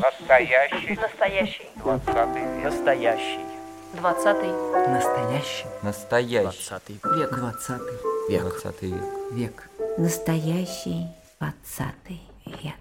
[0.00, 0.98] Настоящий.
[1.00, 1.68] Настоящий.
[1.76, 2.64] Двадцатый век.
[2.64, 3.40] Настоящий.
[3.94, 4.50] Двадцатый.
[4.88, 5.66] Настоящий.
[5.82, 6.42] Настоящий.
[6.42, 7.30] Двадцатый век.
[7.30, 7.98] Двадцатый
[8.28, 8.42] Век.
[8.42, 9.02] Двадцатый век.
[9.30, 9.70] век.
[9.98, 11.06] Настоящий
[11.38, 12.74] двадцатый век.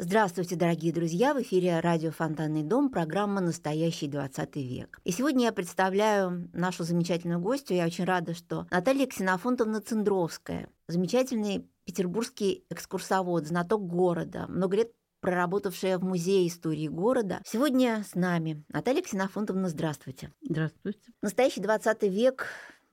[0.00, 1.34] Здравствуйте, дорогие друзья!
[1.34, 5.00] В эфире радио «Фонтанный дом», программа «Настоящий 20 век».
[5.02, 7.76] И сегодня я представляю нашу замечательную гостью.
[7.76, 15.98] Я очень рада, что Наталья Ксенофонтовна Цендровская, замечательный петербургский экскурсовод, знаток города, много лет проработавшая
[15.98, 17.42] в Музее истории города.
[17.44, 20.32] Сегодня с нами Наталья Ксенофонтовна, здравствуйте.
[20.48, 21.00] Здравствуйте.
[21.22, 22.46] Настоящий 20 век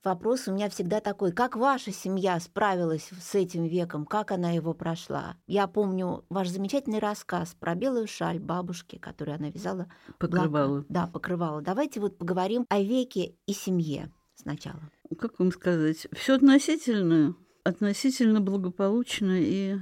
[0.06, 4.76] Вопрос у меня всегда такой, как ваша семья справилась с этим веком, как она его
[4.76, 5.36] прошла?
[5.48, 9.88] Я помню ваш замечательный рассказ про белую шаль бабушки, которую она вязала.
[10.20, 10.82] Покрывала.
[10.82, 11.60] Благ- Да, покрывала.
[11.64, 14.80] Давайте вот поговорим о веке и семье сначала.
[15.18, 16.06] Как вам сказать?
[16.14, 19.76] Все относительно, относительно благополучно и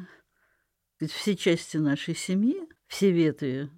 [0.95, 3.70] сказать, все части нашей семьи, все ветви,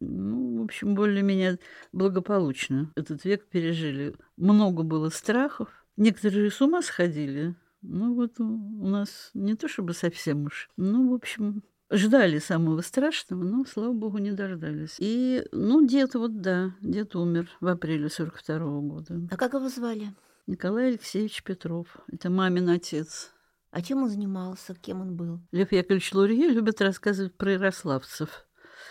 [0.00, 1.58] ну, в общем, более-менее
[1.92, 4.14] благополучно этот век пережили.
[4.36, 5.68] Много было страхов.
[5.96, 7.54] Некоторые с ума сходили.
[7.82, 10.68] Ну, вот у, нас не то чтобы совсем уж.
[10.76, 14.96] Ну, в общем, ждали самого страшного, но, слава богу, не дождались.
[14.98, 19.20] И, ну, дед вот, да, дед умер в апреле 42 года.
[19.30, 20.14] А как его звали?
[20.46, 21.98] Николай Алексеевич Петров.
[22.10, 23.32] Это мамин отец.
[23.70, 24.74] А чем он занимался?
[24.74, 25.40] Кем он был?
[25.52, 28.46] Лев Яковлевич Лурье любит рассказывать про ярославцев.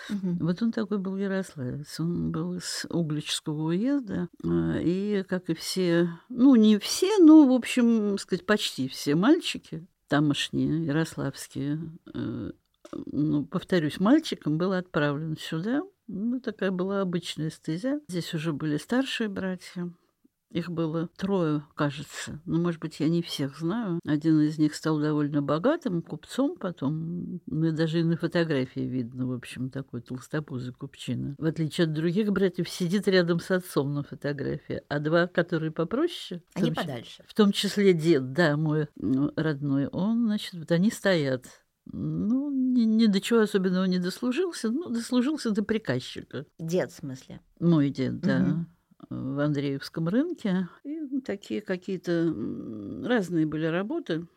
[0.10, 0.38] Мгм.
[0.40, 2.00] Вот он такой был ярославец.
[2.00, 4.28] Он был из Угличского уезда.
[4.44, 9.86] а, И, как и все, ну, не все, но, в общем, сказать, почти все мальчики
[10.10, 11.80] тамошние, ярославские,
[12.14, 12.52] э,
[13.06, 15.84] ну, повторюсь, мальчиком был отправлен сюда.
[16.08, 18.02] Ну, такая была обычная стезя.
[18.08, 19.92] Здесь уже были старшие братья.
[20.52, 22.42] Их было трое, кажется.
[22.46, 24.00] Ну, может быть, я не всех знаю.
[24.06, 27.40] Один из них стал довольно богатым купцом потом.
[27.46, 31.36] Ну, даже и на фотографии видно, в общем, такой толстопузый купчина.
[31.38, 34.82] В отличие от других братьев, сидит рядом с отцом на фотографии.
[34.90, 36.42] А два, которые попроще...
[36.50, 37.24] в Они том числе- подальше.
[37.28, 41.46] в том числе дед, да, мой ну, родной, он, значит, вот они стоят.
[41.92, 46.46] Ну, ни, ни до чего особенного не дослужился, ну, дослужился до приказчика.
[46.60, 47.40] Дед, в смысле.
[47.60, 48.68] Мой дед, да, Мгм.
[49.10, 50.68] В Андреевском рынке.
[50.84, 52.34] И такие какие-то
[53.04, 54.28] разные были работы.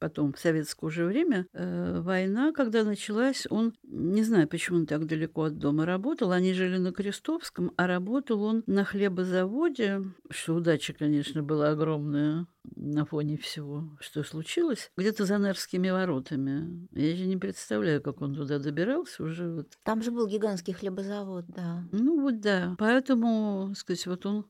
[0.00, 5.04] Потом, в советское уже время, э, война, когда началась, он, не знаю, почему он так
[5.04, 10.94] далеко от дома работал, они жили на Крестовском, а работал он на хлебозаводе, что удача,
[10.94, 12.46] конечно, была огромная
[12.76, 16.88] на фоне всего, что случилось, где-то за Нарскими воротами.
[16.92, 21.44] Я же не представляю, как он туда добирался уже вот Там же был гигантский хлебозавод,
[21.48, 21.84] да.
[21.92, 22.74] ну вот да.
[22.78, 24.46] Поэтому, сказать, вот он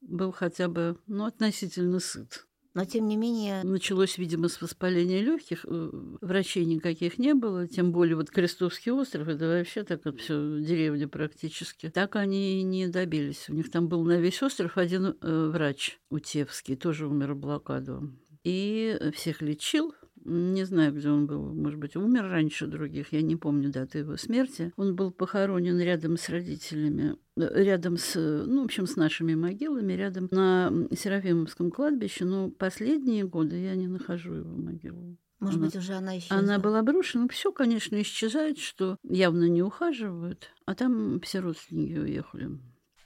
[0.00, 2.47] был хотя бы, ну, относительно сыт.
[2.78, 5.64] Но, тем не менее, Началось, видимо, с воспаления легких.
[5.66, 7.66] Врачей никаких не было.
[7.66, 11.88] Тем более вот Крестовский остров, это вообще так вот все деревня практически.
[11.90, 13.48] Так они и не добились.
[13.48, 18.12] У них там был на весь остров один э, врач Утевский, тоже умер в блокаду.
[18.44, 19.92] И всех лечил.
[20.24, 21.54] Не знаю, где он был.
[21.54, 23.12] Может быть, умер раньше других.
[23.12, 24.72] Я не помню даты его смерти.
[24.76, 29.92] Он был похоронен рядом с родителями, э, рядом с, ну, в общем, с нашими могилами,
[29.92, 32.24] рядом на Серафимовском кладбище.
[32.24, 35.16] Но последние годы я не нахожу его могилу.
[35.40, 36.38] может Она- быть, уже она исчезла.
[36.38, 37.28] Она была брошена.
[37.28, 40.50] Все, конечно, исчезает, что явно не ухаживают.
[40.66, 42.50] А там все родственники уехали.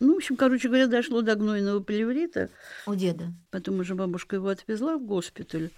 [0.00, 2.50] Ну, в общем, короче говоря, дошло до гнойного плеврита.
[2.86, 3.34] У деда.
[3.50, 5.70] Потом уже бабушка его отвезла в госпиталь.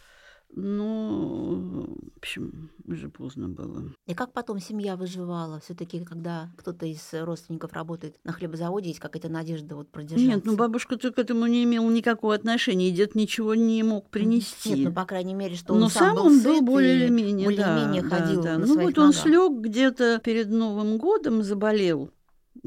[0.56, 3.92] Но, в общем, уже поздно было.
[4.06, 5.58] И как потом семья выживала?
[5.58, 10.24] все таки когда кто-то из родственников работает на хлебозаводе, есть какая-то надежда вот продержаться?
[10.24, 14.70] Нет, ну бабушка-то к этому не имела никакого отношения, и дед ничего не мог принести.
[14.70, 17.46] Нет, ну, по крайней мере, что он Но сам, сам был он был и более-менее,
[17.46, 18.66] более-менее да, ходил да, да.
[18.66, 19.22] Ну вот он ногах.
[19.22, 22.10] слег где-то перед Новым годом, заболел.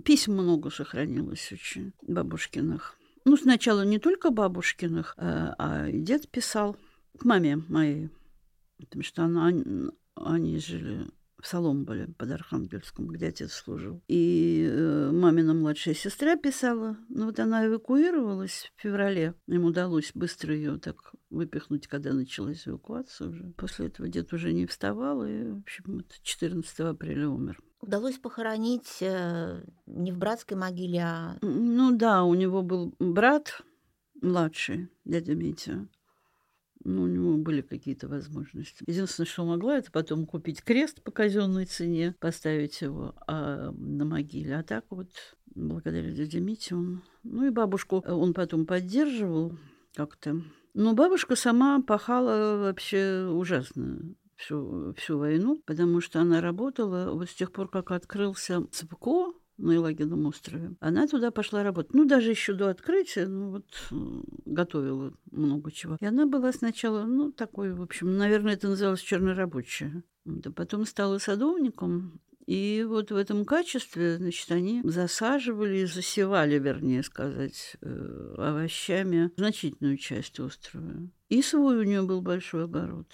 [0.04, 2.98] Писем много сохранилось очень бабушкиных.
[3.24, 6.76] Ну, сначала не только бабушкиных, а, а и дед писал
[7.18, 8.10] к маме моей,
[8.78, 9.52] потому что она,
[10.16, 11.08] они жили
[11.40, 14.02] в Соломболе под Архангельском, где отец служил.
[14.08, 16.98] И э, мамина младшая сестра писала.
[17.10, 19.36] Ну вот она эвакуировалась в феврале.
[19.48, 23.54] Им удалось быстро ее так выпихнуть, когда началась эвакуация уже.
[23.56, 27.60] После этого дед уже не вставал, и, в общем, вот 14 апреля умер.
[27.82, 33.62] Удалось похоронить э, не в братской могиле, а Ну да, у него был брат
[34.22, 35.88] младший, дядя Митя.
[36.84, 38.84] Ну, у него были какие-то возможности.
[38.88, 44.58] Единственное, что могла, это потом купить крест по казенной цене, поставить его а, на могиле.
[44.58, 45.10] А так вот,
[45.56, 47.04] благодаря дяде Мите, он...
[47.24, 49.58] Ну и бабушку он потом поддерживал
[49.96, 50.42] как-то.
[50.74, 54.16] Но бабушка сама пахала вообще ужасно.
[54.36, 59.72] всю, всю войну, потому что она работала вот с тех пор, как открылся ЦПКО, на
[59.72, 60.76] Елагином острове.
[60.80, 61.94] Она туда пошла работать.
[61.94, 63.96] Ну, даже еще до открытия, ну, вот э,
[64.46, 65.98] готовила много чего.
[66.00, 70.04] И она была сначала, ну, такой, в общем, наверное, это называлось чернорабочая.
[70.26, 77.76] Да потом стала садовником, и вот в этом качестве, значит, они засаживали, засевали, вернее сказать,
[77.82, 81.10] э, овощами значительную часть острова.
[81.28, 83.08] И свой у нее был большой огород.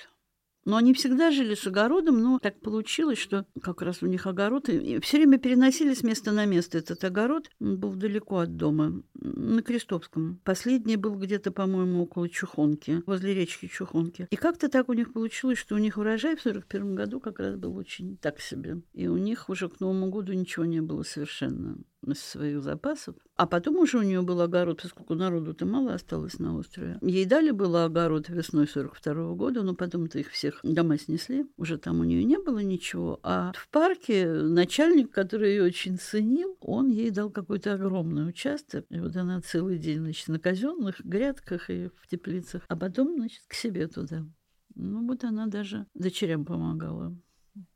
[0.66, 4.70] Но они всегда жили с огородом, но так получилось, что как раз у них огород,
[4.70, 7.50] и все время переносили с места на место этот огород.
[7.60, 10.40] Он был далеко от дома, на Крестовском.
[10.44, 14.28] Последний был где-то, по-моему, около Чухонки, возле речки Чухонки.
[14.30, 17.56] И как-то так у них получилось, что у них урожай в 41 году как раз
[17.56, 18.82] был очень так себе.
[18.94, 21.78] И у них уже к Новому году ничего не было совершенно
[22.12, 23.16] из своих запасов.
[23.36, 26.98] А потом уже у нее был огород, поскольку народу-то мало осталось на острове.
[27.02, 31.46] Ей дали было огород весной 42 -го года, но потом-то их всех дома снесли.
[31.58, 33.20] Уже там у нее не было ничего.
[33.24, 38.86] А в парке начальник, который ее очень ценил, он ей дал какой-то огромный участок.
[38.90, 42.64] И вот она целый день, значит, на казенных грядках и в теплицах.
[42.68, 44.26] А потом, значит, к себе туда.
[44.76, 47.16] Ну вот она даже дочерям помогала.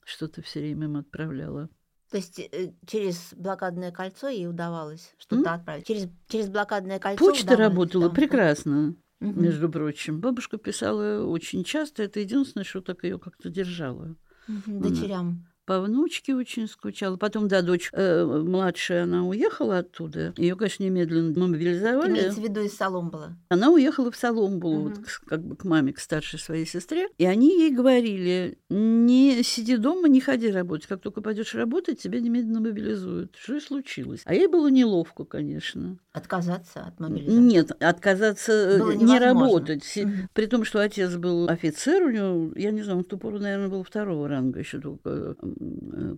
[0.03, 1.69] Что-то все время им отправляла.
[2.09, 5.85] То есть э, через блокадное кольцо ей удавалось что-то отправить.
[5.85, 7.23] Через, через блокадное кольцо.
[7.23, 8.15] Почта работала да.
[8.15, 9.39] прекрасно, угу.
[9.39, 10.21] между прочим.
[10.21, 12.03] Бабушка писала очень часто.
[12.03, 14.15] Это единственное, что так ее как-то держало.
[14.47, 14.79] Угу.
[14.79, 17.17] Дочерям по внучке очень скучала.
[17.17, 20.33] Потом, да, дочь э, младшая, она уехала оттуда.
[20.37, 22.11] Ее, конечно, немедленно мобилизовали.
[22.11, 23.37] Имеется в виду из Соломбола?
[23.49, 24.89] Она уехала в Соломбулу, угу.
[24.89, 27.09] вот, как бы к маме, к старшей своей сестре.
[27.17, 30.87] И они ей говорили, не сиди дома, не ходи работать.
[30.87, 33.35] Как только пойдешь работать, тебя немедленно мобилизуют.
[33.37, 34.21] Что и случилось.
[34.23, 35.97] А ей было неловко, конечно.
[36.13, 37.37] Отказаться от мобилизации?
[37.37, 39.97] Нет, отказаться э, не работать.
[39.97, 40.11] Угу.
[40.33, 43.37] При том, что отец был офицер, у него, я не знаю, он в ту пору,
[43.37, 45.33] наверное, был второго ранга еще только Э,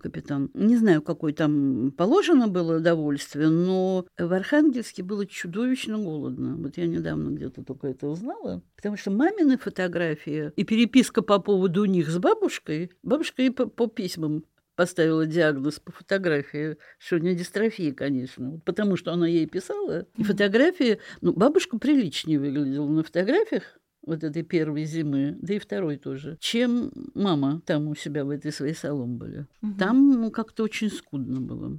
[0.02, 0.50] капитан.
[0.54, 6.56] Не знаю, какое там положено было удовольствие, но в Архангельске было чудовищно голодно.
[6.58, 8.62] Вот я недавно где-то только это узнала.
[8.76, 13.88] Потому что мамины фотографии и переписка по поводу них с бабушкой, бабушка и по, по
[13.88, 14.44] письмам
[14.80, 20.06] поставила диагноз по фотографии, что у нее дистрофия, конечно, потому что она ей писала.
[20.16, 23.78] И фотографии, ну, бабушка приличнее выглядела на фотографиях,
[24.10, 28.52] вот этой первой зимы, да и второй тоже, чем мама там у себя в этой
[28.52, 29.48] своей Соломболе.
[29.62, 29.74] Угу.
[29.78, 31.78] Там ну, как-то очень скудно было.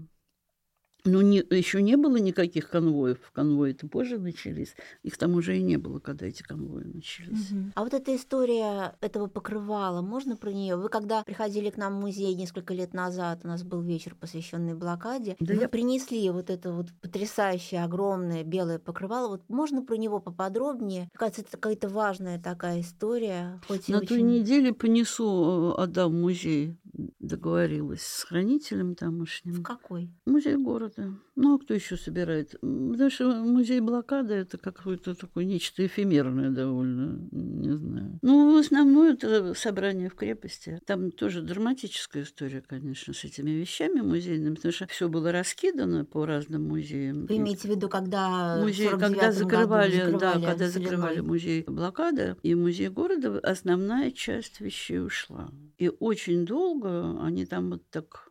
[1.05, 3.19] Ну, не, еще не было никаких конвоев.
[3.33, 4.75] Конвои-то позже начались.
[5.03, 7.51] Их там уже и не было, когда эти конвои начались.
[7.51, 7.73] Угу.
[7.75, 10.77] А вот эта история этого покрывала, можно про нее?
[10.77, 14.75] Вы когда приходили к нам в музей несколько лет назад, у нас был вечер, посвященный
[14.75, 15.69] блокаде, да вы я...
[15.69, 19.29] принесли вот это вот потрясающее, огромное белое покрывало.
[19.29, 21.09] Вот можно про него поподробнее?
[21.15, 23.61] Кажется, это какая-то важная такая история.
[23.67, 24.09] Хоть На очень...
[24.09, 26.77] той неделе понесу, э, отдам в музей.
[27.19, 29.55] Договорилась с хранителем тамошним.
[29.55, 30.11] В какой?
[30.27, 31.15] Музей города города.
[31.43, 32.51] Ну, а кто еще собирает?
[32.61, 38.19] Потому что музей блокады это какое-то такое нечто эфемерное довольно, не знаю.
[38.21, 40.79] Ну, в основном это собрание в крепости.
[40.85, 46.27] Там тоже драматическая история, конечно, с этими вещами музейными, потому что все было раскидано по
[46.27, 47.25] разным музеям.
[47.25, 52.55] Вы имеете в виду, когда музей, когда закрывали, закрывали, да, когда закрывали музей блокады и
[52.55, 55.51] музей города, основная часть вещей ушла.
[55.79, 58.30] И очень долго они там вот так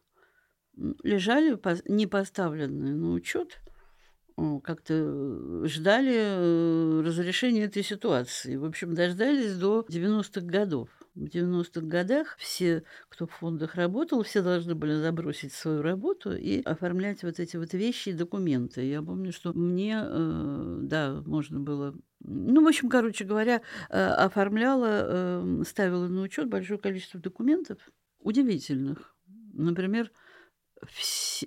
[1.03, 3.59] лежали не поставленные на учет,
[4.63, 8.55] как-то ждали э, разрешения этой ситуации.
[8.55, 10.89] В общем, дождались до 90-х годов.
[11.15, 16.61] В 90-х годах все, кто в фондах работал, все должны были забросить свою работу и
[16.61, 18.85] оформлять вот эти вот вещи и документы.
[18.85, 25.63] Я помню, что мне, э, да, можно было ну, в общем, короче говоря, э, оформляла,
[25.65, 27.77] ставила на учет большое количество документов
[28.19, 29.15] удивительных.
[29.53, 30.11] Например,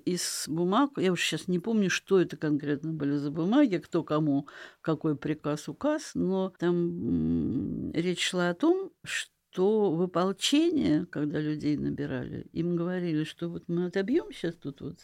[0.04, 4.48] из бумаг, я уж сейчас не помню, что это конкретно были за бумаги, кто кому
[4.80, 12.46] какой приказ, указ, но там речь шла о том, что в ополчение, когда людей набирали,
[12.52, 14.98] им говорили, что вот мы отобьем сейчас тут вот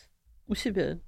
[0.47, 1.01] у себя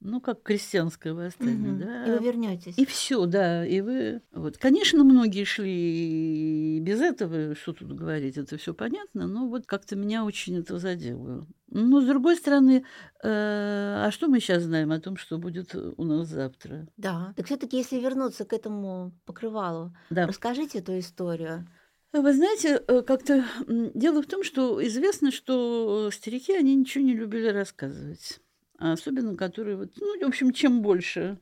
[0.00, 1.80] ну, как крестьянское восстание, угу.
[1.80, 2.06] да.
[2.06, 2.78] И вы вернетесь.
[2.78, 3.66] И все, да.
[3.66, 4.22] И вы.
[4.32, 4.56] Вот.
[4.56, 10.24] Конечно, многие шли без этого, что тут говорить, это все понятно, но вот как-то меня
[10.24, 11.46] очень это задело.
[11.70, 12.84] Но с другой стороны,
[13.22, 16.86] э, а что мы сейчас знаем о том, что будет у нас завтра?
[16.96, 17.34] Да.
[17.36, 20.26] Так все-таки, если вернуться к этому покрывалу, да.
[20.26, 21.68] расскажите эту историю.
[22.12, 27.48] Вы знаете, э, как-то дело в том, что известно, что старики, они ничего не любили
[27.48, 28.40] рассказывать.
[28.78, 31.38] А особенно которые вот, ну, в общем, чем больше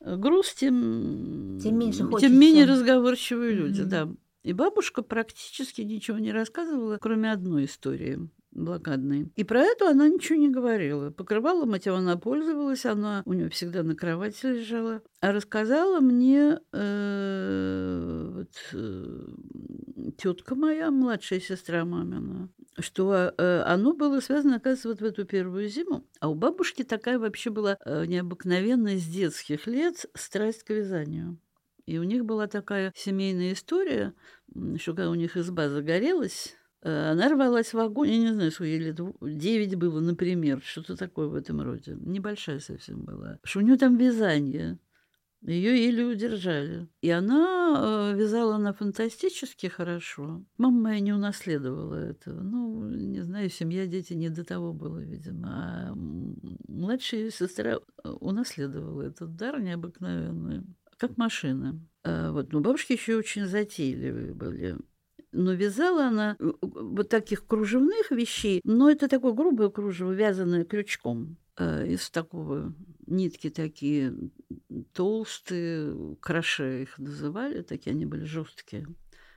[0.00, 3.86] э, груз, тем, тем, меньше тем менее разговорчивые люди, mm-hmm.
[3.86, 4.08] да.
[4.44, 9.30] И бабушка практически ничего не рассказывала, кроме одной истории блокадной.
[9.36, 11.10] И про эту она ничего не говорила.
[11.10, 15.02] Покрывалом этим она пользовалась, она у нее всегда на кровати лежала.
[15.20, 19.26] А рассказала мне э, вот, э,
[20.16, 25.68] тетка моя, младшая сестра мамина, что э, оно было связано, оказывается, вот в эту первую
[25.68, 26.06] зиму.
[26.20, 31.38] А у бабушки такая вообще была э, необыкновенная с детских лет страсть к вязанию.
[31.86, 34.14] И у них была такая семейная история,
[34.76, 36.54] что когда у них изба загорелась,
[36.88, 41.28] она рвалась в огонь, я не знаю, сколько ей лет, 9 было, например, что-то такое
[41.28, 41.96] в этом роде.
[41.98, 43.38] Небольшая совсем была.
[43.42, 44.78] Что у нее там вязание.
[45.42, 46.88] Ее еле удержали.
[47.02, 50.42] И она э, вязала она фантастически хорошо.
[50.56, 52.42] Мама моя не унаследовала этого.
[52.42, 55.48] Ну, не знаю, семья, дети не до того было, видимо.
[55.48, 55.94] А
[56.66, 60.62] младшая сестра э, унаследовала этот дар необыкновенный
[60.96, 61.78] как машина.
[62.02, 62.52] А, вот.
[62.52, 64.76] Но бабушки еще очень затейливые были.
[65.34, 71.36] Но вязала она э, вот таких кружевных вещей, но это такое грубое кружево, вязаное крючком
[71.56, 72.72] а, из такого
[73.06, 74.14] нитки такие
[74.92, 78.86] толстые, краше их называли, такие они были жесткие.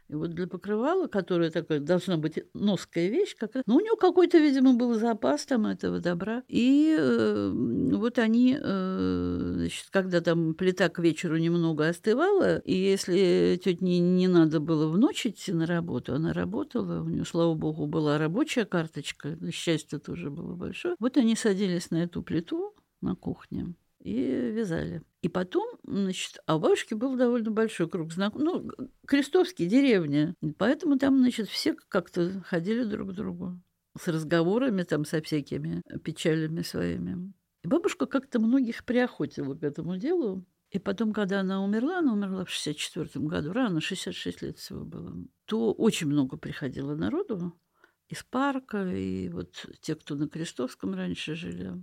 [0.10, 3.52] И вот для покрывала, которое такое должна быть ноская вещь, как...
[3.66, 6.44] ну, у него какой-то, видимо, был запас там этого добра.
[6.48, 13.60] И э, вот они, э, значит, когда там плита к вечеру немного остывала, и если
[13.62, 17.54] тете не, не надо было в ночь идти на работу, она работала, у нее, слава
[17.54, 20.96] богу, была рабочая карточка, счастье тоже было большое.
[21.00, 24.14] Вот они садились на эту плиту на кухне и
[24.52, 25.02] вязали.
[25.22, 28.76] И потом, значит, а у бабушки был довольно большой круг знакомых.
[28.78, 30.36] Ну, Крестовские деревня.
[30.58, 33.60] Поэтому там, значит, все как-то ходили друг к другу
[34.00, 37.34] с разговорами там, со всякими печалями своими.
[37.64, 40.46] И бабушка как-то многих приохотила к этому делу.
[40.70, 45.16] И потом, когда она умерла, она умерла в 64 году, рано, 66 лет всего было,
[45.46, 47.58] то очень много приходило народу
[48.10, 51.74] из парка, и вот те, кто на Крестовском раньше жили,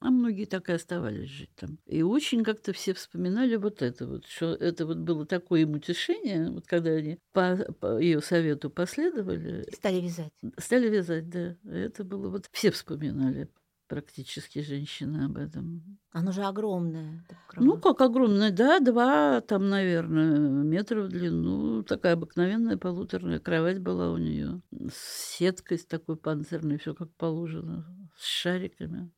[0.00, 1.78] а многие так и оставались жить там.
[1.86, 6.50] И очень как-то все вспоминали вот это вот, что это вот было такое им утешение,
[6.50, 9.66] вот когда они по, по ее совету последовали.
[9.72, 10.32] Стали вязать.
[10.58, 11.56] Стали вязать, да.
[11.64, 13.48] Это было вот, все вспоминали
[13.88, 15.98] практически женщины об этом.
[16.10, 17.24] Оно же огромное.
[17.56, 21.82] Ну, как огромное, да, два, там, наверное, метра в длину.
[21.84, 24.60] Такая обыкновенная полуторная кровать была у нее.
[24.92, 27.86] С сеткой с такой панцирной, все как положено,
[28.16, 29.10] с шариками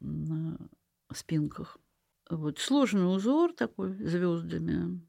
[0.00, 0.58] на
[1.12, 1.78] спинках.
[2.28, 5.00] Вот сложный узор такой звездами.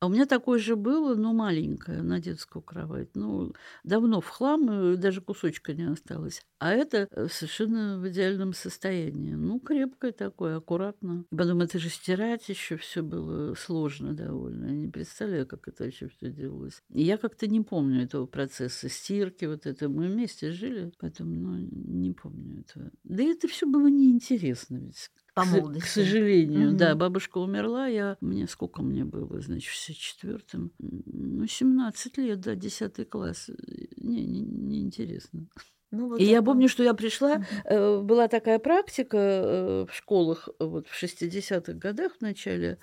[0.00, 3.10] А у меня такое же было, но маленькое, на детскую кровать.
[3.14, 3.52] Ну,
[3.84, 6.40] давно в хлам, даже кусочка не осталось.
[6.58, 9.34] А это э, совершенно в идеальном состоянии.
[9.34, 11.26] Ну, крепкое такое, аккуратно.
[11.30, 14.66] И потом это же стирать еще все было сложно довольно.
[14.66, 16.82] Я не представляю, как это вообще все делалось.
[16.88, 19.90] И я как-то не помню этого процесса стирки, вот это.
[19.90, 22.90] Мы вместе жили, поэтому ну, не помню этого.
[23.04, 25.86] Да и это все было неинтересно ведь по молодости.
[25.86, 26.78] К сожалению, угу.
[26.78, 26.94] да.
[26.94, 28.16] Бабушка умерла, я...
[28.20, 30.72] Мне сколько мне было, значит, в 64-м?
[30.78, 33.50] Ну, 17 лет, да, 10 класс.
[33.96, 35.46] Не, не, не интересно.
[35.90, 36.32] Ну, вот и это...
[36.32, 41.72] я помню, что я пришла, uh была такая практика э, в школах вот в 60-х
[41.74, 42.78] годах в начале,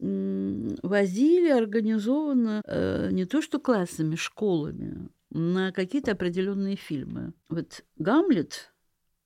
[0.00, 7.32] возили организованно э, не то что классами, школами на какие-то определенные фильмы.
[7.48, 8.72] Вот Гамлет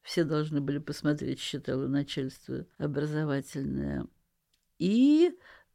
[0.02, 4.06] все должны были посмотреть, считало начальство образовательное.
[4.78, 5.32] И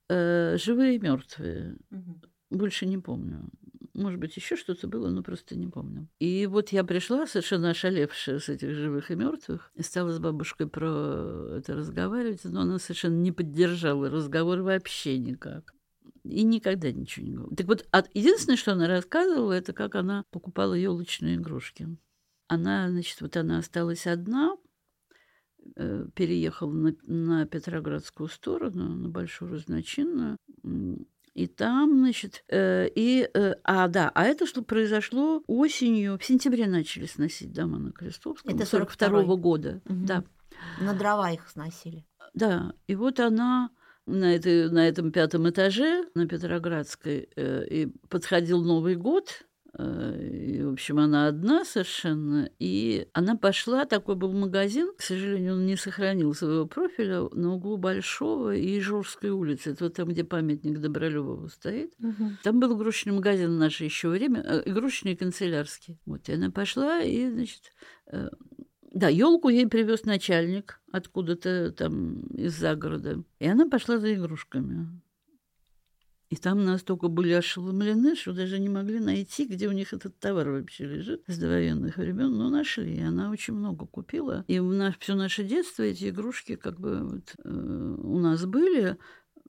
[0.10, 1.78] э, живые и мертвые.
[1.92, 2.22] Угу.
[2.52, 3.50] Больше не помню.
[3.94, 6.08] Может быть, еще что-то было, но просто не помню.
[6.20, 10.68] И вот я пришла, совершенно ошалевшая с этих живых и мертвых, и стала с бабушкой
[10.68, 15.74] про это разговаривать, но она совершенно не поддержала разговор вообще никак.
[16.24, 17.56] И никогда ничего не говорила.
[17.56, 21.98] Так вот, единственное, что она рассказывала, это как она покупала елочные игрушки
[22.48, 24.56] она, значит, вот она осталась одна,
[25.76, 30.38] э, переехала на, на Петроградскую сторону, на Большую Разночинную,
[31.34, 36.66] и там, значит, э, и, э, а, да, а это что произошло осенью, в сентябре
[36.66, 38.56] начали сносить дома на Крестовском.
[38.56, 40.06] Это 42 -го года, угу.
[40.06, 40.24] да.
[40.82, 42.08] На дрова их сносили.
[42.34, 43.70] Да, и вот она
[44.08, 49.47] на, этой, на этом пятом этаже на Петроградской, э, и подходил Новый год,
[49.80, 52.50] и, в общем, она одна совершенно.
[52.58, 57.78] И она пошла, такой был магазин, к сожалению, он не сохранил своего профиля, на углу
[57.78, 59.72] Большого и Ижорской улицы.
[59.72, 61.94] Это вот там, где памятник Добролюбову стоит.
[62.00, 62.30] Угу.
[62.44, 66.00] Там был игрушечный магазин в наше еще время, э, игрушечный канцелярский.
[66.06, 67.72] Вот, и она пошла, и, значит,
[68.12, 68.30] э,
[68.92, 73.24] да, елку ей привез начальник откуда-то там из загорода.
[73.38, 74.88] И она пошла за игрушками.
[76.30, 80.50] И там настолько были ошеломлены, что даже не могли найти, где у них этот товар
[80.50, 82.38] вообще лежит с довоенных времен.
[82.38, 82.96] Но нашли.
[82.98, 84.44] И она очень много купила.
[84.48, 88.98] И в наш, все наше детство эти игрушки как бы вот, э, у нас были.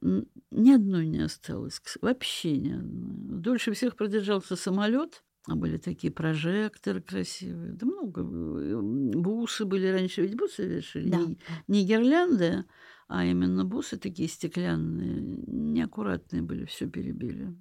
[0.00, 1.80] Ни одной не осталось.
[2.00, 3.40] Вообще ни одной.
[3.40, 5.24] Дольше всех продержался самолет.
[5.48, 7.72] А были такие прожекторы красивые.
[7.72, 8.20] Да много.
[8.20, 10.22] Э, бусы были раньше.
[10.22, 11.08] Ведь бусы вешали.
[11.08, 11.18] Да.
[11.18, 12.66] Не, не гирлянды,
[13.08, 17.56] а именно бусы такие стеклянные, неаккуратные были, все перебили.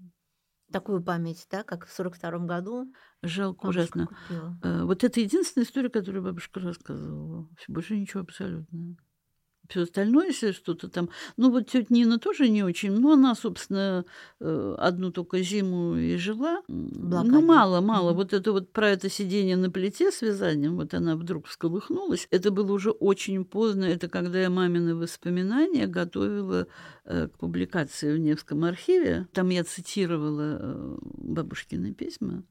[0.71, 2.93] Такую память, да, как в сорок втором году.
[3.23, 4.07] Жалко ужасно.
[4.07, 4.59] Купила.
[4.61, 7.49] Э, вот это единственная история, которую бабушка рассказывала.
[7.69, 8.97] Больше ничего абсолютно
[9.67, 11.09] все остальное, если что-то там.
[11.37, 14.05] Ну, вот тетя Нина тоже не очень, но она, собственно,
[14.39, 16.61] э, одну только зиму и жила.
[16.67, 17.31] Блокаде.
[17.31, 18.11] Ну, мало, мало.
[18.11, 18.15] Mm-hmm.
[18.15, 22.27] Вот это вот про это сидение на плите с вязанием, вот она вдруг всколыхнулась.
[22.31, 23.85] Это было уже очень поздно.
[23.85, 26.67] Это когда я мамины воспоминания готовила
[27.05, 29.27] э, к публикации в Невском архиве.
[29.33, 32.43] Там я цитировала э, бабушкины письма.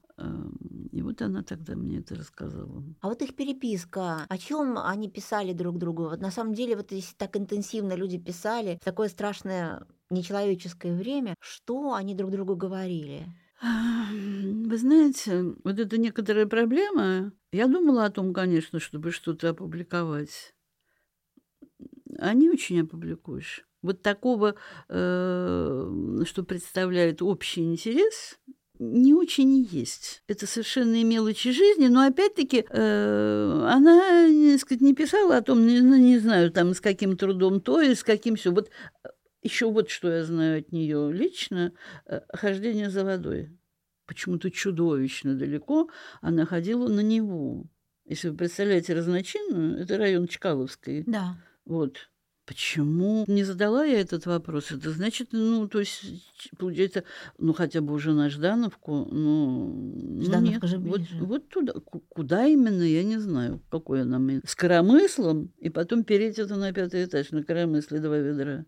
[0.91, 2.83] И вот она тогда мне это рассказала.
[3.01, 6.03] А вот их переписка, о чем они писали друг другу?
[6.05, 11.35] Вот на самом деле, вот если так интенсивно люди писали, в такое страшное нечеловеческое время,
[11.39, 13.27] что они друг другу говорили?
[13.61, 17.31] Вы знаете, вот это некоторая проблема.
[17.51, 20.53] Я думала о том, конечно, чтобы что-то опубликовать.
[22.19, 23.67] А не очень опубликуешь.
[23.81, 24.55] Вот такого,
[24.89, 28.39] э, что представляет общий интерес,
[28.79, 30.23] не очень и есть.
[30.27, 35.81] Это совершенно мелочи жизни, но опять-таки э, она, так сказать, не писала о том, не,
[35.81, 38.51] ну, не знаю, там с каким трудом то и с каким все.
[38.51, 38.69] Вот
[39.03, 39.09] э,
[39.41, 41.73] еще вот что я знаю от нее лично,
[42.05, 43.49] э, хождение за водой.
[44.05, 45.89] Почему-то чудовищно далеко
[46.21, 47.65] она ходила на него.
[48.05, 51.03] Если вы представляете разночинную, это район Чкаловской.
[51.05, 51.35] Да.
[51.65, 52.09] Вот.
[52.47, 54.71] Почему не задала я этот вопрос?
[54.71, 56.05] Это значит, ну, то есть,
[56.57, 57.03] получается,
[57.37, 59.67] ну, хотя бы уже на Ждановку, но...
[59.67, 61.17] Ну, Ждановка ну, же ближе.
[61.19, 61.73] Вот, вот туда.
[62.07, 64.39] Куда именно, я не знаю, какой она мне.
[64.45, 68.65] С коромыслом, и потом перейти это на пятый этаж, на коромысле два ведра.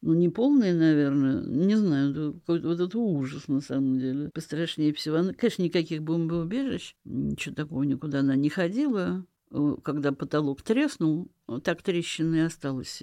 [0.00, 4.30] Ну, не полные, наверное, не знаю, вот это ужас на самом деле.
[4.32, 5.18] Пострашнее всего.
[5.36, 9.26] Конечно, никаких бомбоубежищ, ничего такого никуда она не ходила.
[9.50, 11.28] Э, когда потолок треснул,
[11.62, 13.02] так трещины и осталось,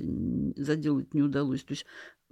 [0.56, 1.64] заделать не удалось.
[1.64, 1.86] То есть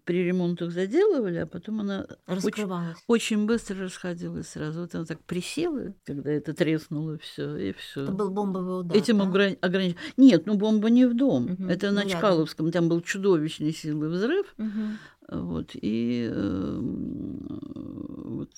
[0.05, 2.69] при ремонтах заделывали, а потом она очень,
[3.07, 4.81] очень быстро расходилась сразу.
[4.81, 8.03] Вот она так присела, когда это треснуло все и все.
[8.03, 8.97] Это был бомбовый удар.
[8.97, 9.23] Этим да?
[9.23, 9.57] ограни...
[9.61, 9.95] огранич...
[10.17, 11.53] Нет, ну бомба не в дом.
[11.53, 11.65] Угу.
[11.65, 12.71] Это ну, на Чкаловском.
[12.71, 14.53] Там был чудовищной силы взрыв.
[14.57, 15.39] Угу.
[15.39, 18.51] Вот, и э, вот,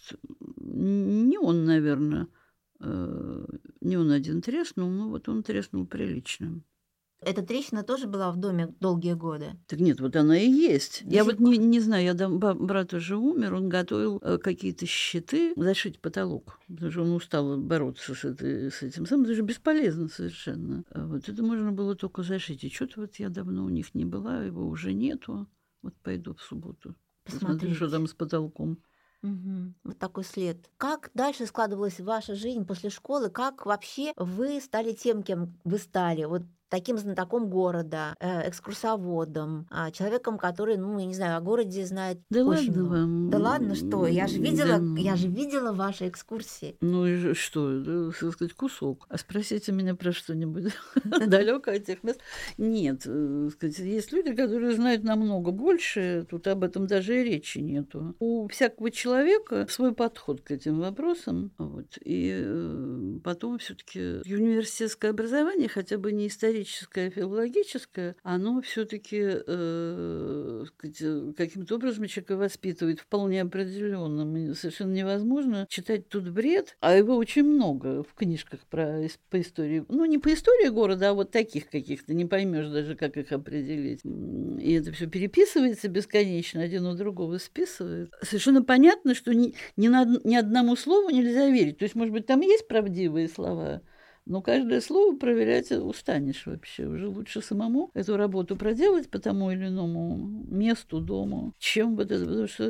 [0.57, 2.44] не он, наверное, Э,
[2.79, 6.61] не он один треснул, но вот он треснул прилично.
[7.21, 9.57] Эта трещина тоже была в доме долгие годы?
[9.67, 11.03] Так нет, вот она и есть.
[11.05, 14.85] До я вот не, не знаю, я дам, брат уже умер, он готовил э, какие-то
[14.85, 19.41] щиты зашить потолок, потому что он устал бороться с, этой, с этим самым, это же
[19.41, 20.83] бесполезно совершенно.
[20.91, 22.63] А вот это можно было только зашить.
[22.63, 25.47] И что-то вот я давно у них не была, его уже нету.
[25.81, 26.95] Вот пойду в субботу.
[27.23, 28.77] Посмотрю, что там с потолком.
[29.25, 29.73] Угу.
[29.83, 30.69] Вот такой след.
[30.77, 33.29] Как дальше складывалась ваша жизнь после школы?
[33.29, 36.25] Как вообще вы стали тем, кем вы стали?
[36.25, 36.43] Вот
[36.75, 42.19] таким знатоком города, э, экскурсоводом, а, человеком, который, ну, я не знаю, о городе знает
[42.29, 42.93] да очень ладно много.
[42.95, 43.29] Вам.
[43.29, 44.07] Да ладно, что?
[44.07, 44.99] Я же видела, да.
[44.99, 46.75] я же видела ваши экскурсии.
[46.81, 49.05] Ну и что, да, сказать, кусок.
[49.07, 50.73] А спросите меня про что-нибудь
[51.05, 52.19] далеко от тех мест.
[52.57, 57.59] Нет, э, сказать, есть люди, которые знают намного больше, тут об этом даже и речи
[57.59, 58.15] нету.
[58.19, 61.53] У всякого человека свой подход к этим вопросам.
[61.57, 61.97] Вот.
[62.03, 70.65] И э, потом все-таки университетское образование, хотя бы не историческое, историческое, филологическое, оно все-таки э,
[71.37, 74.53] каким-то образом человека воспитывает вполне определенным.
[74.55, 79.85] Совершенно невозможно читать тут бред, а его очень много в книжках про, по истории.
[79.89, 84.01] Ну, не по истории города, а вот таких каких-то, не поймешь даже, как их определить.
[84.03, 88.11] И это все переписывается бесконечно, один у другого списывает.
[88.21, 91.77] Совершенно понятно, что ни, ни, на, ни одному слову нельзя верить.
[91.77, 93.81] То есть, может быть, там есть правдивые слова,
[94.25, 96.85] но каждое слово проверять устанешь вообще.
[96.85, 100.17] Уже лучше самому эту работу проделать по тому или иному
[100.49, 102.65] месту, дому, чем вот это, потому что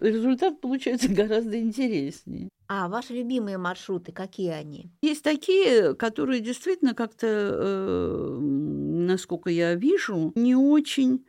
[0.00, 2.48] результат получается гораздо интереснее.
[2.68, 4.90] А ваши любимые маршруты, какие они?
[5.02, 11.24] Есть такие, которые действительно как-то, э, насколько я вижу, не очень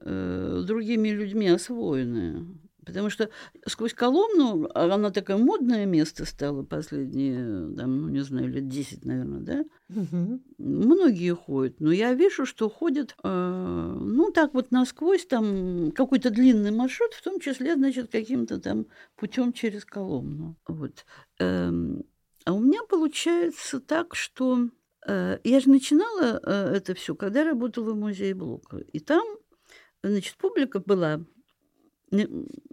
[0.00, 2.46] э, другими людьми освоены.
[2.84, 3.30] Потому что
[3.66, 9.04] сквозь Коломну, а она такое модное место стало последние, там, ну, не знаю, лет 10,
[9.04, 9.64] наверное, да?
[9.88, 10.42] Мгм.
[10.58, 16.70] Многие ходят, но я вижу, что ходят, э, ну, так вот насквозь, там, какой-то длинный
[16.70, 20.56] маршрут, в том числе, значит, каким-то там путем через Коломну.
[20.66, 21.04] Вот.
[21.38, 22.04] Эм,
[22.44, 24.68] а у меня получается так, что
[25.06, 28.78] э, я же начинала э, это все, когда работала в музее Блока.
[28.92, 29.24] И там,
[30.02, 31.24] значит, публика была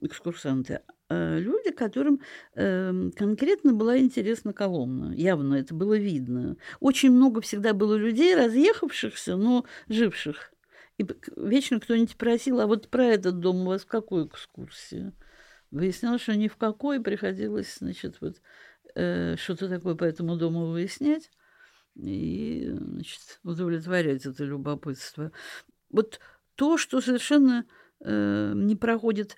[0.01, 2.21] экскурсанты, а люди, которым
[2.55, 5.13] эм, конкретно была интересна Коломна.
[5.13, 6.57] Явно это было видно.
[6.79, 10.53] Очень много всегда было людей, разъехавшихся, но живших.
[10.97, 15.13] И вечно кто-нибудь просил, а вот про этот дом у вас в какой экскурсии?
[15.71, 18.41] Выяснялось, что ни в какой, приходилось, значит, вот
[18.95, 21.31] э, что-то такое по этому дому выяснять
[21.95, 25.31] и, значит, удовлетворять это любопытство.
[25.89, 26.19] Вот
[26.55, 27.65] то, что совершенно
[28.03, 29.37] не проходит,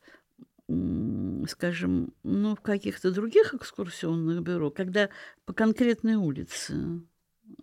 [1.48, 5.10] скажем, ну, в каких-то других экскурсионных бюро, когда
[5.46, 7.02] по конкретной улице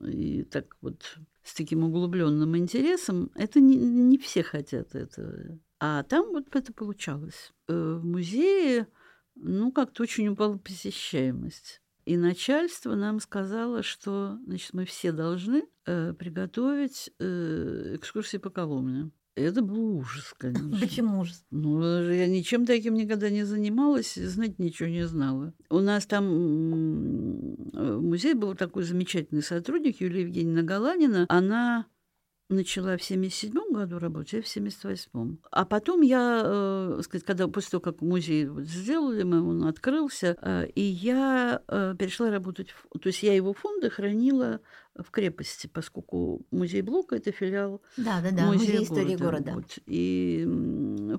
[0.00, 5.58] и так вот с таким углубленным интересом, это не, не все хотят этого.
[5.78, 7.52] А там вот это получалось.
[7.68, 8.86] Э, В музее,
[9.34, 11.80] ну, как-то очень упала посещаемость.
[12.04, 19.10] И начальство нам сказало, что значит, мы все должны э, приготовить э, экскурсии по Коломне.
[19.36, 20.76] Это был ужас, конечно.
[20.80, 21.32] Почему же?
[21.50, 25.54] Ну, э, я ничем таким никогда не занималась, знать ничего не знала.
[25.70, 31.26] У нас там м, э, в музее был такой замечательный сотрудник Юлия Евгеньевна Галанина.
[31.28, 31.86] Она
[32.50, 37.70] начала в 77 году работать, я в 78 А потом я, э, сказать, когда после
[37.70, 42.98] того, как музей вот сделали, мы, он открылся, э, и я э, перешла работать, в,
[42.98, 44.60] то есть я его фонды хранила
[44.96, 49.52] в крепости, поскольку музей Блока это филиал Да, да, да, музей истории города.
[49.52, 49.78] вот.
[49.86, 50.46] И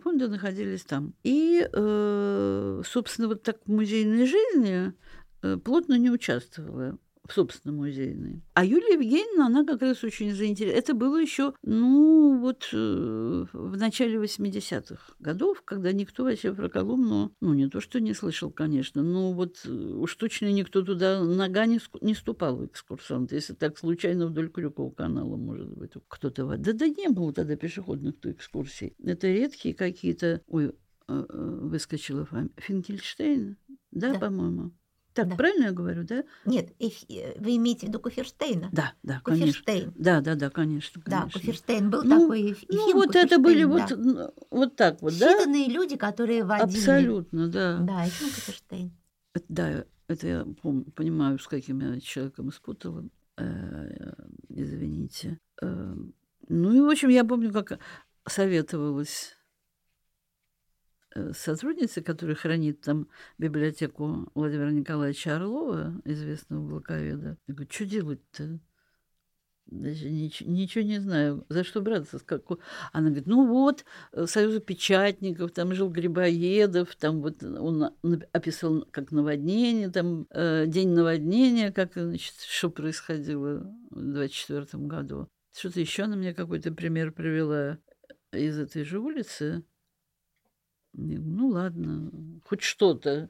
[0.03, 1.13] фонды находились там.
[1.23, 4.93] И, э, собственно, вот так в музейной жизни
[5.41, 6.97] э, плотно не участвовала
[7.31, 8.43] в собственном музейной.
[8.53, 10.79] А Юлия Евгеньевна, она как раз очень заинтересована.
[10.79, 17.33] Это было еще, ну, вот э, в начале 80-х годов, когда никто вообще про Коломну,
[17.39, 21.65] ну, не то, что не слышал, конечно, но вот э, уж точно никто туда нога
[21.67, 26.57] не, не ступал, экскурсант, если так случайно вдоль Крюкова канала, может быть, кто-то...
[26.57, 28.93] Да, да не было тогда пешеходных-то экскурсий.
[29.01, 30.41] Это редкие какие-то...
[30.47, 30.71] Ой, э,
[31.07, 32.51] э, выскочила фамилия.
[32.57, 33.55] Финкельштейн?
[33.91, 34.19] Да, Да.
[34.19, 34.73] по-моему.
[35.13, 35.35] Так, Да.
[35.35, 36.23] правильно я говорю, да?
[36.45, 38.69] Нет, эф- э, вы имеете в виду Куферштейна?
[38.71, 39.47] Да, да, конечно.
[39.47, 39.93] Куферштейн.
[39.97, 41.01] Да, да, да, конечно.
[41.05, 41.39] Да, конечно.
[41.39, 44.21] Куферштейн был Ну, такой Еф- Ну, вот это были Куферштейн, вот, да.
[44.23, 45.31] н- вот так вот, да?
[45.45, 46.63] Считанные люди, которые водили.
[46.77, 47.77] Абсолютно, да.
[47.79, 48.91] Да, Ефим Куферштейн.
[49.49, 53.03] Да, это я пом- понимаю, с каким я человеком спутала.
[53.37, 54.13] Э,
[54.49, 55.39] Извините.
[55.61, 55.93] Э,
[56.47, 57.79] Ну и, в общем, я помню, как
[58.27, 59.35] советовалась
[61.15, 67.37] э, с сотрудницей, которая хранит там библиотеку Владимира Николаевича Орлова, известного блоковеда.
[67.47, 68.59] Я говорю, что делать-то?
[69.71, 71.45] Даже нич- ничего не знаю.
[71.47, 72.19] За что браться?
[72.19, 72.57] С какой...
[72.91, 77.89] Она говорит, ну вот, э, Союза печатников, там жил Грибоедов, там вот он
[78.33, 85.29] описал как наводнение, там э, день наводнения, как, значит, что происходило в 24 году.
[85.55, 87.77] Что-то еще она мне какой-то пример привела
[88.33, 89.63] из этой же улицы.
[90.93, 92.11] Ну ладно,
[92.45, 93.29] хоть что-то.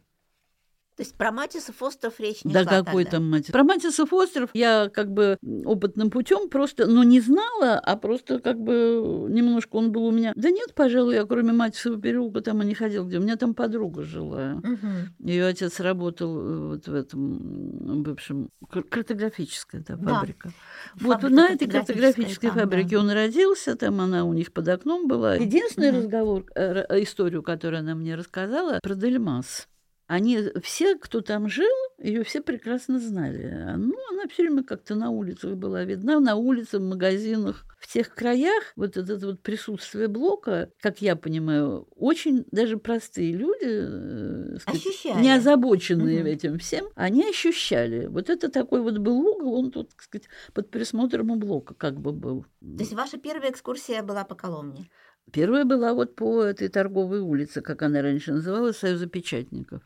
[1.02, 3.18] То есть про Матисов остров речь не Да шла какой тогда.
[3.18, 3.52] там Матис?
[3.52, 8.60] Про Матисов остров я как бы опытным путем просто, ну, не знала, а просто как
[8.62, 10.32] бы немножко он был у меня.
[10.36, 13.56] Да нет, пожалуй, я кроме Матисова переулка там и не ходил, где у меня там
[13.56, 14.62] подруга жила.
[14.64, 15.16] Мгм.
[15.18, 20.14] Ее отец работал э, вот в этом бывшем кар- картографическая да, Да.
[20.20, 20.52] фабрика.
[21.00, 22.64] Вот Фабрика на этой картографической там, да.
[22.66, 25.34] фабрике он родился, там она у них под окном была.
[25.34, 26.00] Единственный Мгм.
[26.02, 29.68] разговор, э, историю, которую она мне рассказала, про Дельмас.
[30.12, 33.76] Они все, кто там жил, ее все прекрасно знали.
[33.78, 37.64] Ну, она все время как-то на улицах была видна, на улицах, в магазинах.
[37.80, 43.64] В тех краях вот это вот присутствие блока, как я понимаю, очень даже простые люди,
[43.64, 45.22] э, сказать, Ощущали.
[45.22, 46.28] не озабоченные Мгм.
[46.28, 48.08] этим всем, они ощущали.
[48.08, 52.02] Вот это такой вот был угол, он тут, так сказать, под присмотром у блока как
[52.02, 52.44] бы был.
[52.60, 54.90] То есть ваша первая экскурсия была по Коломне?
[55.32, 59.82] Первая была вот по этой торговой улице, как она раньше называлась, Союза печатников.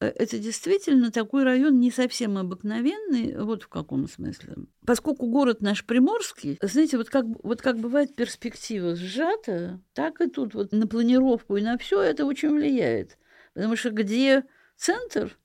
[0.00, 4.56] Э, Это действительно такой район не совсем обыкновенный, вот в каком смысле.
[4.86, 10.54] Поскольку город наш Приморский, знаете, вот как, вот как бывает перспектива сжата, так и тут
[10.54, 13.18] вот на планировку и на все это очень влияет.
[13.54, 14.44] Потому что где
[14.76, 15.38] центр,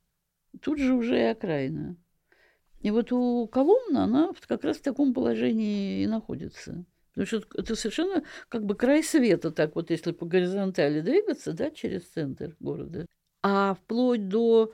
[0.62, 1.98] тут же уже и окраина.
[2.82, 6.86] И вот у Коломна она как раз в таком положении и находится.
[7.14, 11.72] Потому что это совершенно как бы край света, так вот, если по горизонтали двигаться, да,
[11.72, 13.08] через центр города.
[13.48, 14.72] А вплоть до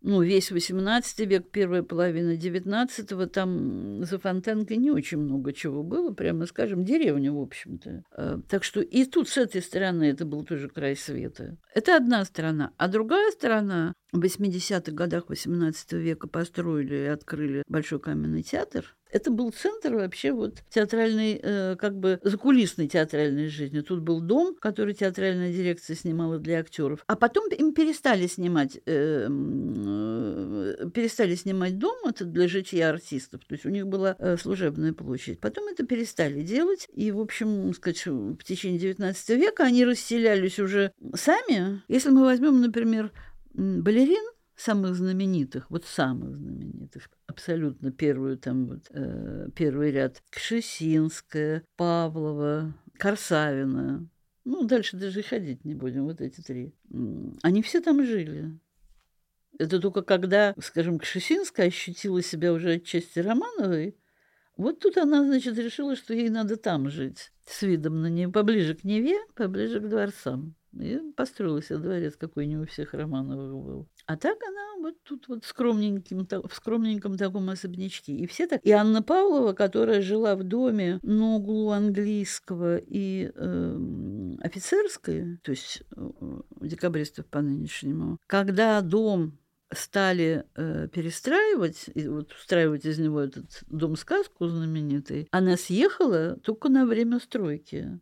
[0.00, 6.10] ну, весь XVIII век, первая половина XIX, там за Фонтенкой не очень много чего было,
[6.10, 8.02] прямо скажем, деревня, в общем-то.
[8.16, 11.58] Э, так что и тут с этой стороны это был тоже край света.
[11.74, 12.72] Это одна сторона.
[12.78, 19.30] А другая сторона, в 80-х годах XVIII века построили и открыли Большой каменный театр, это
[19.30, 23.80] был центр вообще вот театральной, э, как бы закулисной театральной жизни.
[23.80, 27.04] Тут был дом, который театральная дирекция снимала для актеров.
[27.06, 33.42] А потом им перестали снимать, э, э, перестали снимать дом, это для житья артистов.
[33.46, 35.38] То есть у них была э, служебная площадь.
[35.38, 36.88] Потом это перестали делать.
[36.92, 41.82] И, в общем, сказать, в течение XIX века они расселялись уже сами.
[41.86, 43.12] Если мы возьмем, например,
[43.52, 44.24] балерин,
[44.56, 54.08] самых знаменитых, вот самых знаменитых, абсолютно первую там вот, э, первый ряд, Кшесинская, Павлова, Корсавина,
[54.44, 56.74] ну, дальше даже и ходить не будем, вот эти три.
[57.42, 58.58] Они все там жили.
[59.58, 63.96] Это только когда, скажем, Кшесинская ощутила себя уже отчасти Романовой,
[64.56, 68.74] вот тут она, значит, решила, что ей надо там жить, с видом на нее, поближе
[68.74, 70.54] к Неве, поближе к дворцам.
[70.72, 73.88] И построила себе дворец, какой не у всех Романовых был.
[74.06, 78.12] А так она вот тут вот скромненьким, в скромненьком таком особнячке.
[78.12, 78.60] И все так.
[78.62, 83.78] И Анна Павлова, которая жила в доме на углу английского и э,
[84.40, 86.10] офицерской, то есть э,
[86.60, 89.38] декабристов по нынешнему, когда дом
[89.72, 96.86] стали э, перестраивать, и вот устраивать из него этот дом-сказку знаменитый, она съехала только на
[96.86, 98.00] время стройки.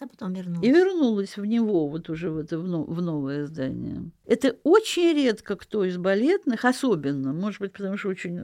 [0.00, 0.66] А потом вернулась.
[0.66, 4.10] И вернулась в него, вот уже в, это, в, но, в новое здание.
[4.26, 8.38] Это очень редко кто из балетных, особенно, может быть, потому что очень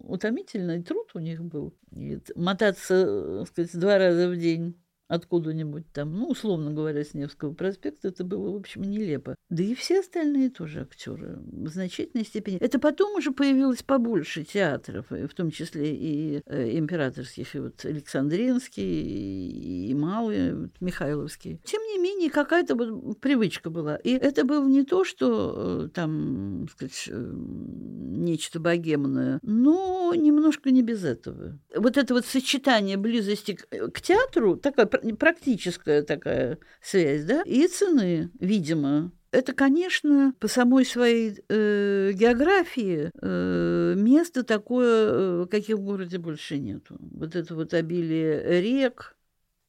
[0.00, 1.74] утомительный труд у них был.
[1.92, 4.76] И мотаться, так сказать, два раза в день
[5.10, 9.34] откуда-нибудь там, ну, условно говоря, с Невского проспекта, это было, в общем, нелепо.
[9.48, 12.58] Да и все остальные тоже актеры в значительной степени.
[12.58, 19.02] Это потом уже появилось побольше театров, в том числе и э, императорских, и вот Александринский,
[19.02, 21.60] и, и Малый, вот, Михайловский.
[21.64, 23.96] Тем не менее, какая-то вот привычка была.
[23.96, 30.82] И это было не то, что э, там, сказать, э, нечто богемное, но немножко не
[30.82, 31.58] без этого.
[31.74, 34.86] Вот это вот сочетание близости к, к театру, такая
[35.18, 39.12] практическая такая связь, да, и цены, видимо.
[39.32, 46.58] Это, конечно, по самой своей э, географии э, место такое, э, каких в городе больше
[46.58, 46.96] нету.
[46.98, 49.16] Вот это вот обилие рек,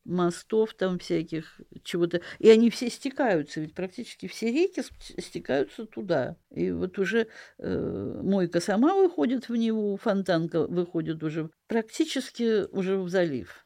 [0.04, 2.22] мостов там всяких, чего-то.
[2.40, 4.82] И они все стекаются, ведь практически все реки
[5.22, 6.38] стекаются туда.
[6.50, 13.10] И вот уже э, мойка сама выходит в него, фонтанка выходит уже практически уже в
[13.10, 13.66] залив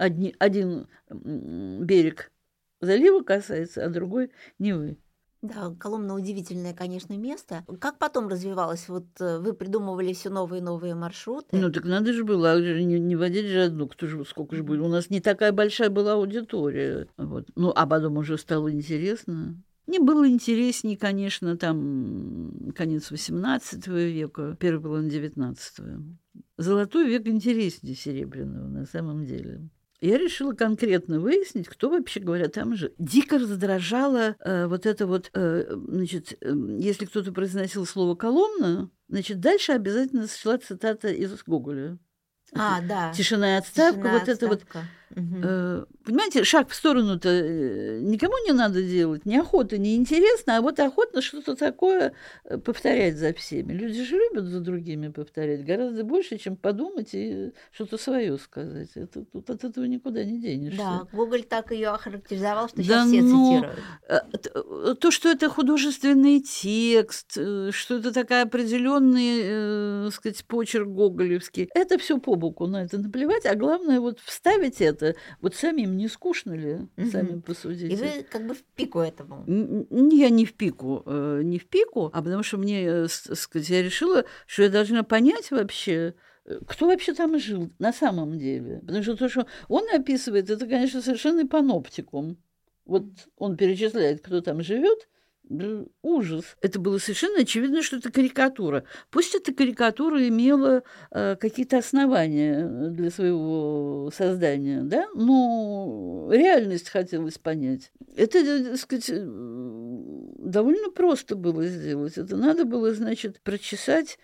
[0.00, 2.32] одни, один берег
[2.80, 4.96] залива касается, а другой Невы.
[5.42, 7.64] Да, Коломна удивительное, конечно, место.
[7.80, 8.88] Как потом развивалось?
[8.88, 11.56] Вот э, вы придумывали все новые и новые маршруты.
[11.56, 14.62] Ну так надо же было, а не, не водить же одну, кто же, сколько же
[14.62, 14.82] будет.
[14.82, 17.08] У нас не такая большая была аудитория.
[17.16, 17.48] Вот.
[17.56, 19.56] Ну, а потом уже стало интересно.
[19.86, 26.18] Мне было интереснее, конечно, там конец XVIII века, первый половина XIX.
[26.58, 32.74] Золотой век интереснее серебряного на самом деле я решила конкретно выяснить, кто вообще говоря там
[32.74, 32.92] же.
[32.98, 39.40] Дико раздражало э, вот это вот, э, значит, э, если кто-то произносил слово «коломна», значит,
[39.40, 41.98] дальше обязательно шла цитата из Гоголя.
[42.54, 43.12] А, да.
[43.12, 44.32] Тишина и отставка, Тишина вот отставка.
[44.32, 44.86] это вот
[45.16, 45.86] Угу.
[46.04, 51.20] Понимаете, шаг в сторону-то э, никому не надо делать, неохота, не интересно, а вот охотно
[51.20, 53.72] что-то такое э, повторять за всеми.
[53.72, 58.90] Люди же любят за другими повторять гораздо больше, чем подумать и что-то свое сказать.
[58.94, 60.78] Это, тут от этого никуда не денешься.
[60.78, 65.00] Да, Гоголь так ее охарактеризовал, что да, сейчас все ну, цитируют.
[65.00, 72.18] То, что это художественный текст, что это такая определенный, э, сказать, почерк гоголевский, это все
[72.18, 76.74] по боку, на это наплевать, а главное вот вставить это вот самим не скучно ли,
[76.96, 77.10] угу.
[77.10, 77.94] сами посудите.
[77.94, 79.44] И вы как бы в пику этому.
[80.12, 83.82] Я не в пику, э, не в пику, а потому что мне, э, сказать, я
[83.82, 88.80] решила, что я должна понять вообще, э, кто вообще там жил на самом деле.
[88.80, 92.38] Потому что то, что он описывает, это, конечно, совершенно паноптикум.
[92.84, 93.04] Вот
[93.36, 95.08] он перечисляет, кто там живет,
[96.02, 96.56] ужас.
[96.62, 98.84] Это было совершенно очевидно, что это карикатура.
[99.10, 107.92] Пусть эта карикатура имела э, какие-то основания для своего создания, да, но реальность хотелось понять.
[108.16, 112.16] Это, э, так сказать, довольно просто было сделать.
[112.16, 114.18] Это надо было, значит, прочесать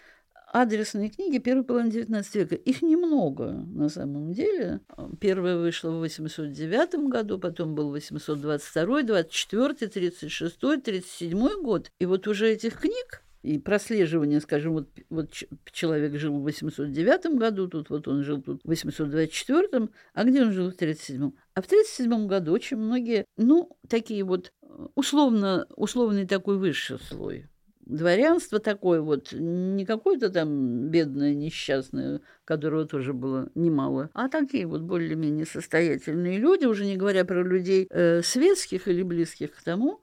[0.63, 2.55] адресные книги первой половины XIX века.
[2.55, 4.81] Их немного на самом деле.
[5.21, 11.91] Первая вышла в 809 году, потом был 822, 24, 36, 37 год.
[11.99, 15.31] И вот уже этих книг и прослеживание, скажем, вот, вот
[15.71, 20.53] человек жил в 809 году, тут вот он жил тут в 824, а где он
[20.53, 21.31] жил в 37?
[21.55, 24.51] А в 37 году очень многие, ну, такие вот
[24.95, 27.47] условно, условный такой высший слой
[27.87, 34.83] дворянство такое вот, не какое-то там бедное, несчастное, которого тоже было немало, а такие вот
[34.83, 40.01] более-менее состоятельные люди, уже не говоря про людей э, светских или близких к тому,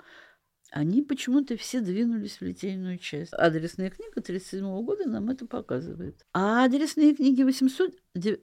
[0.71, 3.31] они почему-то все двинулись в литейную часть.
[3.33, 6.25] Адресная книга 1937 года нам это показывает.
[6.33, 7.93] А адресные книги 800,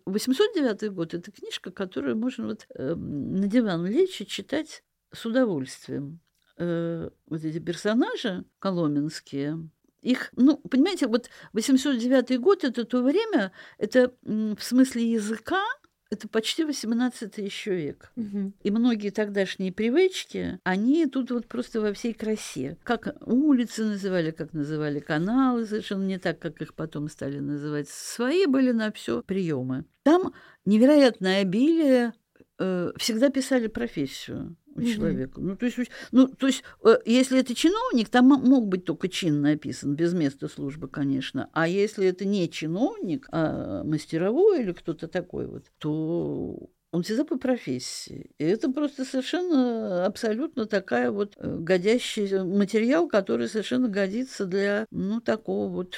[0.07, 6.21] 809 год– это книжка, которую можно вот э, на диван лечь и читать с удовольствием.
[6.63, 9.71] Э, вот эти персонажи коломенские,
[10.03, 15.63] их, ну, понимаете, вот 809 год– это то время, это в смысле языка,
[16.11, 18.13] это почти 18 еще век.
[18.17, 18.53] Угу.
[18.63, 22.77] И многие тогдашние привычки, они тут вот просто во всей красе.
[22.83, 27.89] Как улицы называли, как называли каналы, совершенно не так, как их потом стали называть.
[27.89, 29.87] Свои были на все приемы.
[30.03, 30.35] Там
[30.67, 32.13] невероятное обилие
[32.59, 34.95] э, всегда писали профессию у mm-hmm.
[34.95, 35.41] человека.
[35.41, 35.79] Ну, то есть,
[36.13, 40.49] ну, то есть, э, если это чиновник, там мог быть только чин написан, без места
[40.49, 41.49] службы, конечно.
[41.53, 47.39] А если это не чиновник, а мастеровой или кто-то такой вот, то он всегда по
[47.39, 48.31] профессии.
[48.39, 55.21] И это просто совершенно абсолютно такая вот э, годящий материал, который совершенно годится для, ну,
[55.21, 55.97] такого вот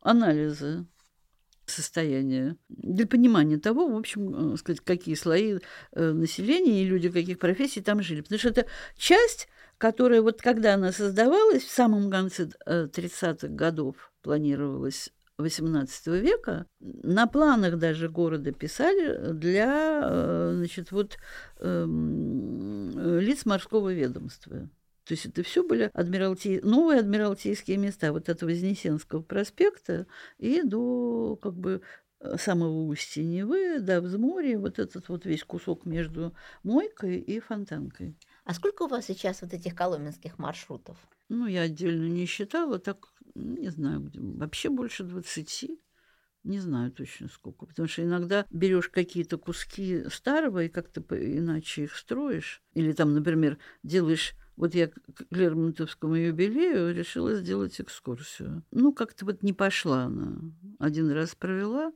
[0.00, 0.86] анализа
[1.66, 5.58] состояния, для понимания того, в общем, э, сказать, какие слои
[5.92, 8.20] э, населения и люди каких профессий там жили.
[8.22, 9.48] Потому что это часть,
[9.78, 17.26] которая вот когда она создавалась, в самом конце 30-х э, годов планировалась XVIII века, на
[17.26, 21.18] планах даже города писали для значит, вот,
[21.58, 24.68] эм, лиц морского ведомства.
[25.04, 26.60] То есть это все были адмиралти...
[26.62, 30.06] новые адмиралтейские места, вот от Вознесенского проспекта
[30.38, 31.82] и до как бы
[32.20, 38.16] э, самого устья Невы, до взморья, вот этот вот весь кусок между Мойкой и Фонтанкой.
[38.44, 40.96] А сколько у вас сейчас вот этих коломенских маршрутов?
[41.28, 45.70] Ну, я отдельно не считала, так, не знаю, вообще больше 20.
[46.44, 51.96] Не знаю точно сколько, потому что иногда берешь какие-то куски старого и как-то иначе их
[51.96, 52.62] строишь.
[52.74, 58.64] Или там, например, делаешь вот я к Лермонтовскому юбилею решила сделать экскурсию.
[58.70, 60.40] Ну, как-то вот не пошла она.
[60.78, 61.92] Один раз провела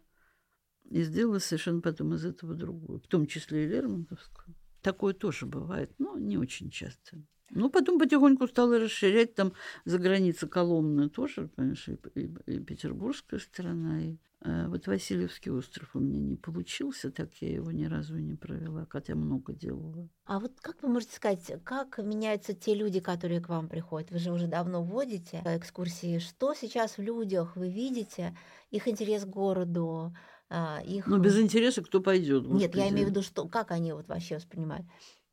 [0.91, 3.01] и сделала совершенно потом из этого другую.
[3.01, 4.55] В том числе и Лермонтовскую.
[4.83, 7.23] Такое тоже бывает, но не очень часто.
[7.51, 9.53] Ну, потом потихоньку стала расширять там
[9.85, 14.17] за границей Коломны тоже, понимаешь, и, и, и петербургская сторона, и
[14.49, 18.87] а вот Васильевский остров у меня не получился, так я его ни разу не провела,
[18.89, 20.09] хотя много делала.
[20.25, 24.11] А вот как вы можете сказать, как меняются те люди, которые к вам приходят?
[24.11, 26.19] Вы же уже давно вводите экскурсии.
[26.19, 28.37] Что сейчас в людях вы видите?
[28.71, 30.15] Их интерес к городу,
[30.49, 31.09] а, их...
[31.09, 32.47] Ну, без интереса кто пойдет?
[32.47, 34.87] Нет, я имею в виду, что как они вот вообще воспринимают?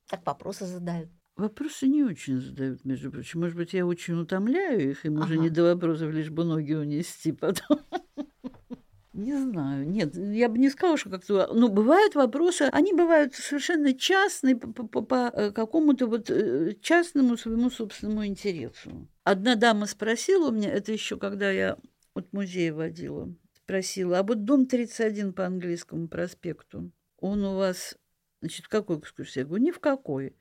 [0.07, 1.09] Как вопросы задают?
[1.35, 3.39] Вопросы не очень задают, между прочим.
[3.39, 5.25] Может быть, я очень утомляю их, им ага.
[5.25, 7.79] уже не до вопросов, лишь бы ноги унести потом.
[9.13, 11.47] Не знаю, нет, я бы не сказала, что как-то...
[11.53, 17.37] Ну, бывают вопросы, они бывают совершенно частные по, по, по э, какому-то вот э, частному
[17.37, 19.07] своему собственному интересу.
[19.23, 21.77] Одна дама спросила у меня, это еще когда я
[22.15, 27.95] от музея водила, спросила, а вот дом 31 по английскому проспекту, он у вас,
[28.41, 29.39] значит, в какой экскурсии?
[29.39, 30.35] Я говорю, ни в какой.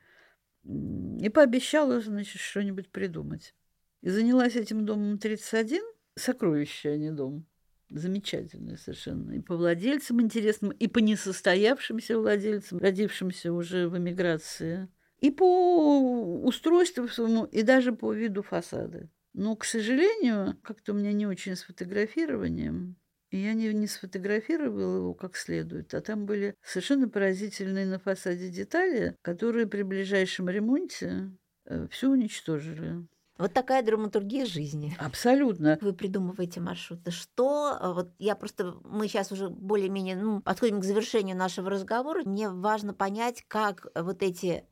[0.64, 3.54] И пообещала, значит, что-нибудь придумать.
[4.00, 5.82] И занялась этим домом 31,
[6.16, 7.46] сокровище, а не дом
[7.94, 9.32] замечательная совершенно.
[9.32, 14.88] И по владельцам интересным, и по несостоявшимся владельцам, родившимся уже в эмиграции,
[15.20, 19.08] и по устройству своему, и даже по виду фасада.
[19.34, 22.96] Но, к сожалению, как-то у меня не очень с фотографированием.
[23.32, 28.50] И я не, не сфотографировала его как следует, а там были совершенно поразительные на фасаде
[28.50, 31.32] детали, которые при ближайшем ремонте
[31.64, 33.06] э, все уничтожили.
[33.38, 34.94] Вот такая драматургия жизни.
[34.98, 35.78] Абсолютно.
[35.80, 37.10] Вы придумываете маршруты.
[37.10, 42.22] Что, а, вот я просто, мы сейчас уже более-менее ну, подходим к завершению нашего разговора.
[42.24, 44.66] Мне важно понять, как вот эти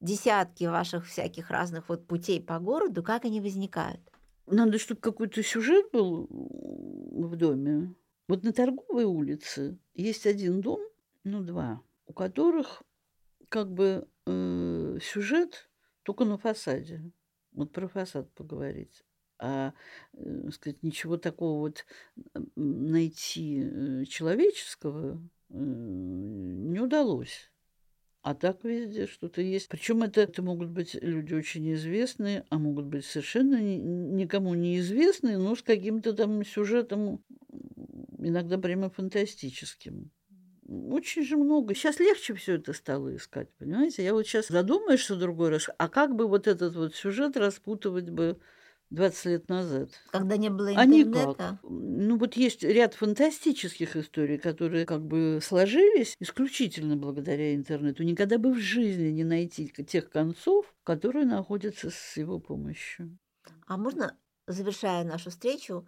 [0.00, 4.00] десятки ваших всяких разных вот путей по городу, как они возникают.
[4.46, 7.94] Надо, чтобы какой-то сюжет был в доме.
[8.28, 10.80] Вот на торговой улице есть один дом,
[11.24, 12.82] ну два, у которых
[13.48, 15.70] как бы э, сюжет
[16.02, 17.10] только на фасаде.
[17.52, 19.04] Вот про фасад поговорить.
[19.38, 19.72] а
[20.12, 21.86] э, сказать, ничего такого вот
[22.56, 27.50] найти э, человеческого э, не удалось.
[28.24, 29.68] А так везде что-то есть.
[29.68, 35.36] Причем это, это могут быть люди очень известные, а могут быть совершенно ни, никому неизвестные,
[35.36, 37.22] но с каким-то там сюжетом,
[38.18, 40.10] иногда прямо фантастическим.
[40.66, 41.74] Очень же много.
[41.74, 44.02] Сейчас легче все это стало искать, понимаете?
[44.02, 48.38] Я вот сейчас задумаешься другой раз, а как бы вот этот вот сюжет распутывать бы
[48.94, 49.90] 20 лет назад.
[50.10, 50.80] Когда не было интернета?
[50.80, 51.60] А никак.
[51.62, 58.02] Ну вот есть ряд фантастических историй, которые как бы сложились исключительно благодаря интернету.
[58.02, 63.18] Никогда бы в жизни не найти тех концов, которые находятся с его помощью.
[63.66, 65.86] А можно, завершая нашу встречу,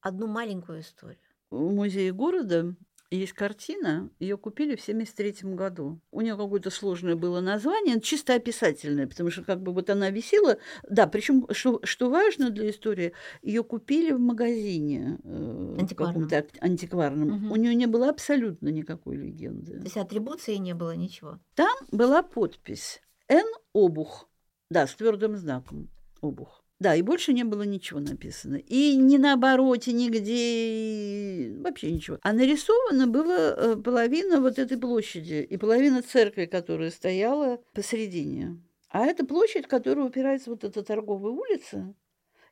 [0.00, 1.20] одну маленькую историю?
[1.50, 2.76] В музее города
[3.10, 6.00] есть картина, ее купили в 73 году.
[6.10, 10.58] У нее какое-то сложное было название, чисто описательное, потому что как бы вот она висела.
[10.88, 16.28] Да, причем что, что важно для истории, ее купили в магазине э, антикварном.
[16.60, 17.46] антикварном.
[17.46, 17.54] Угу.
[17.54, 19.78] У нее не было абсолютно никакой легенды.
[19.78, 21.38] То есть атрибуции не было ничего.
[21.54, 24.28] Там была подпись Н обух,
[24.70, 25.88] да, с твердым знаком
[26.20, 26.65] обух.
[26.78, 28.56] Да, и больше не было ничего написано.
[28.56, 32.18] И ни на обороте, нигде, вообще ничего.
[32.20, 38.60] А нарисовано было э, половина вот этой площади и половина церкви, которая стояла посередине.
[38.90, 41.94] А это площадь, которая упирается вот эта торговая улица,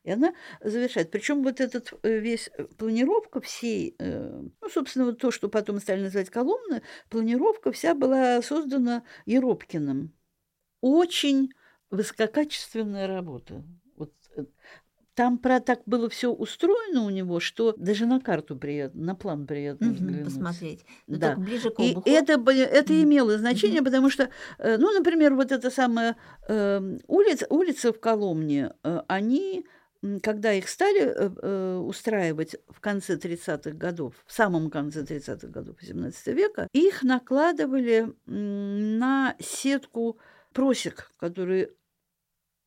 [0.04, 1.10] и она завершает.
[1.10, 6.00] Причем вот этот э, весь э, планировка всей, ну, собственно, вот то, что потом стали
[6.00, 10.14] называть колонны, планировка вся была создана Еропкиным.
[10.80, 11.50] Очень
[11.90, 13.62] высококачественная работа.
[15.14, 19.46] Там про так было все устроено у него, что даже на карту приятно, на план
[19.46, 20.24] приятно угу, взглянуть.
[20.24, 20.84] Посмотреть.
[21.06, 21.36] Но да.
[21.36, 22.02] ближе к обуху.
[22.08, 23.86] И это, это имело значение, угу.
[23.86, 26.16] потому что, э, ну, например, вот эта самая
[26.48, 29.64] э, улица, улица в Коломне, э, они
[30.22, 35.76] когда их стали э, э устраивать в конце 30-х годов, в самом конце 30-х годов
[35.82, 40.18] XVII века, их накладывали на сетку
[40.52, 41.70] просек, которые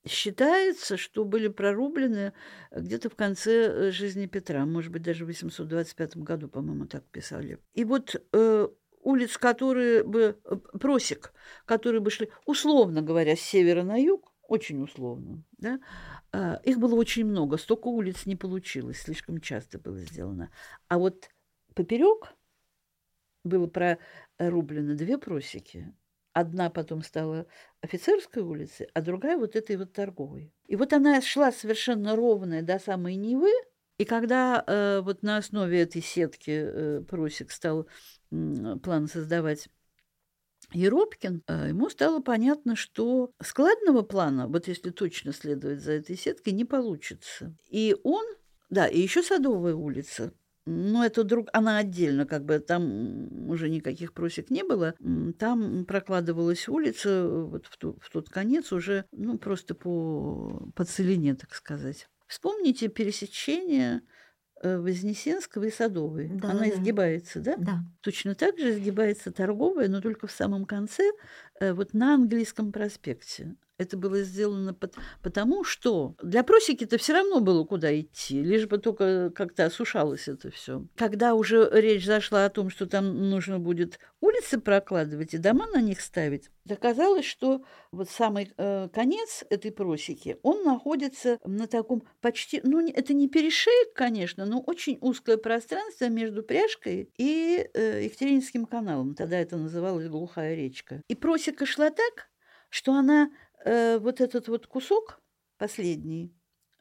[0.07, 2.33] Считается, что были прорублены
[2.71, 7.59] где-то в конце э, жизни Петра, может быть, даже в 825 году, по-моему, так писали.
[7.73, 8.67] И вот э,
[9.01, 11.33] улиц, которые бы, э, просек,
[11.65, 15.79] которые бы шли, условно говоря, с севера на юг, очень условно, да,
[16.33, 20.51] э, их было очень много, столько улиц не получилось, слишком часто было сделано.
[20.87, 21.29] А вот
[21.73, 22.33] поперек
[23.43, 25.93] было прорублено две просеки,
[26.37, 27.47] Одна потом стала
[27.81, 30.53] офицерской улицей, а другая вот этой вот торговой.
[30.67, 33.51] И вот она шла совершенно ровная до самой Невы,
[33.97, 37.87] и когда э, вот на основе этой сетки э, Прусик стал
[38.29, 39.67] э, план создавать
[40.73, 46.53] Еропкин, э, ему стало понятно, что складного плана, вот если точно следовать за этой сеткой,
[46.53, 47.57] не получится.
[47.67, 48.23] И он,
[48.69, 50.33] да, и еще Садовая улица,
[50.67, 54.95] ну, это друг, она отдельно, как бы там уже никаких просек не было.
[55.39, 61.35] Там прокладывалась улица вот в, ту, в тот конец уже, ну, просто по, по целине,
[61.35, 62.09] так сказать.
[62.27, 64.01] Вспомните пересечение
[64.61, 66.29] э, Вознесенского и Садовой.
[66.33, 66.69] Да, Она да.
[66.69, 67.55] изгибается, да?
[67.57, 67.79] Да.
[68.01, 71.09] Точно так же изгибается торговая, но только в самом конце,
[71.61, 73.55] э, вот на английском проспекте.
[73.77, 74.75] Это было сделано
[75.21, 80.49] потому, что для просеки-то все равно было куда идти, лишь бы только как-то осушалось это
[80.49, 80.85] все.
[80.95, 85.81] Когда уже речь зашла о том, что там нужно будет улицы прокладывать и дома на
[85.81, 92.61] них ставить, оказалось, что вот самый э, конец этой просеки, он находится на таком почти,
[92.63, 99.13] ну это не перешеек, конечно, но очень узкое пространство между Пряжкой и э, Екатерининским каналом.
[99.15, 101.01] Тогда это называлось глухая речка.
[101.07, 102.29] И просека шла так,
[102.69, 103.29] что она
[103.65, 105.21] вот этот вот кусок
[105.57, 106.33] последний,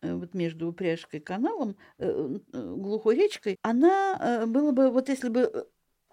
[0.03, 2.07] э, вот между упряжкой и каналом, э,
[2.53, 5.65] э, глухой речкой, она э, было бы, вот если бы э,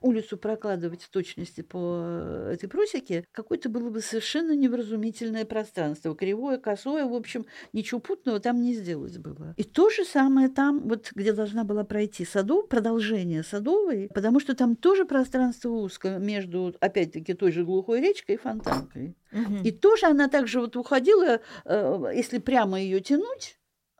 [0.03, 6.15] улицу прокладывать в точности по э, этой просеке, какое-то было бы совершенно невразумительное пространство.
[6.15, 9.55] Кривое, косое, в общем, ничего путного там не сделать было.
[9.57, 14.55] И то же самое там, вот где должна была пройти садов, продолжение садовой, потому что
[14.55, 19.15] там тоже пространство узкое между, опять-таки, той же глухой речкой и фонтанкой.
[19.31, 19.63] Угу.
[19.63, 23.57] И тоже она также вот уходила, э, если прямо ее тянуть,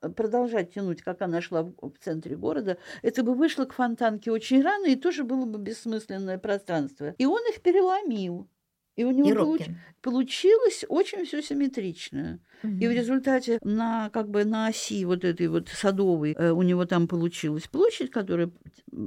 [0.09, 4.87] продолжать тянуть, как она шла в, центре города, это бы вышло к фонтанке очень рано,
[4.87, 7.15] и тоже было бы бессмысленное пространство.
[7.17, 8.47] И он их переломил.
[8.95, 9.61] И у него получ...
[10.01, 12.39] получилось очень все симметрично.
[12.63, 12.73] Угу.
[12.73, 16.85] И в результате на, как бы на оси вот этой вот садовой э, у него
[16.85, 18.51] там получилась площадь, которая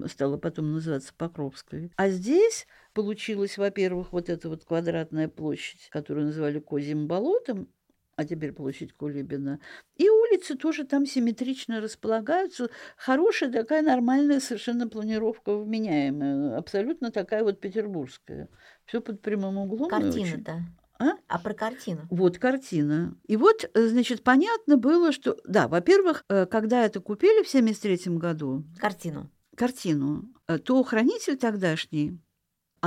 [0.06, 1.92] стала потом называться Покровской.
[1.96, 7.68] А здесь получилась, во-первых, вот эта вот квадратная площадь, которую называли Козьим болотом,
[8.16, 9.60] а теперь площадь Кулибина.
[9.96, 12.70] И улицы тоже там симметрично располагаются.
[12.96, 16.56] Хорошая такая нормальная совершенно планировка вменяемая.
[16.56, 18.48] Абсолютно такая вот петербургская.
[18.86, 19.90] Все под прямым углом.
[19.90, 20.62] Картина-то.
[20.98, 21.12] А?
[21.28, 22.06] а про картину?
[22.10, 23.14] Вот картина.
[23.26, 25.36] И вот, э, значит, понятно было, что...
[25.44, 28.64] Да, во-первых, э, когда это купили в 73 году...
[28.78, 29.30] Картину.
[29.54, 32.18] Картину, э, то хранитель тогдашний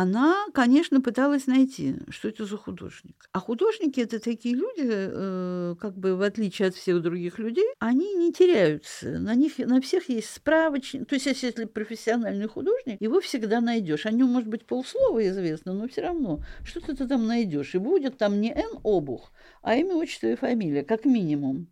[0.02, 3.28] она, конечно, пыталась найти, что это за художник.
[3.34, 8.14] А художники это такие люди, э, как бы в отличие от всех других людей, они
[8.16, 9.20] не теряются.
[9.20, 11.06] На них на всех есть справочник.
[11.06, 14.06] То есть, если профессиональный художник, его всегда найдешь.
[14.06, 17.76] О нем может быть полслова известно, но все равно что-то ты там найдешь.
[17.76, 21.68] И будет там не Н обух, а имя, отчество и фамилия, как минимум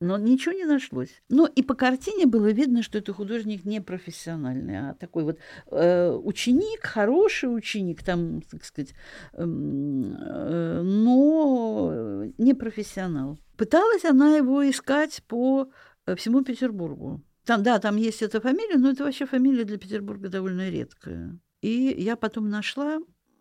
[0.00, 1.22] но ничего не нашлось.
[1.28, 5.38] Но и по картине было видно, что это художник не профессиональный, а такой вот
[5.70, 8.94] э, ученик, хороший ученик, там, так сказать,
[9.32, 13.38] эм, э, но не профессионал.
[13.56, 15.70] Пыталась она его искать по
[16.06, 17.22] э, всему Петербургу.
[17.44, 21.38] Там, да, там есть эта фамилия, но это вообще фамилия для Петербурга довольно редкая.
[21.62, 22.98] И я потом нашла,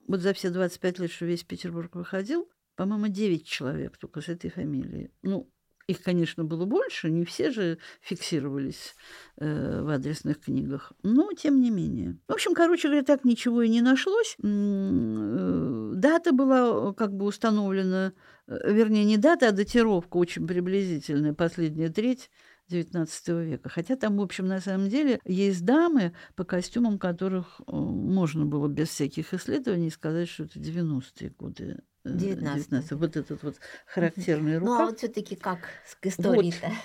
[0.08, 4.50] вот за все 25 лет, что весь Петербург выходил, по-моему, 9 человек только с этой
[4.50, 5.10] фамилией.
[5.22, 5.50] Ну,
[5.88, 8.96] их, конечно, было больше, не все же фиксировались
[9.38, 12.18] э, в адресных книгах, но тем не менее.
[12.28, 14.36] В общем, короче говоря, так ничего и не нашлось.
[14.44, 18.14] Э, дата была как бы установлена,
[18.48, 22.30] э, вернее, не дата, а датировка очень приблизительная, последняя треть
[22.70, 23.70] XIX века.
[23.70, 28.68] Хотя там, в общем, на самом деле есть дамы, по костюмам которых э, можно было
[28.68, 32.70] без всяких исследований сказать, что это 90-е годы 19.
[32.70, 32.92] 19.
[32.92, 33.56] Вот этот вот
[33.88, 34.78] характерный рукав.
[34.78, 35.60] Ну, а вот все таки как
[36.00, 36.68] к истории-то?
[36.68, 36.76] Вот.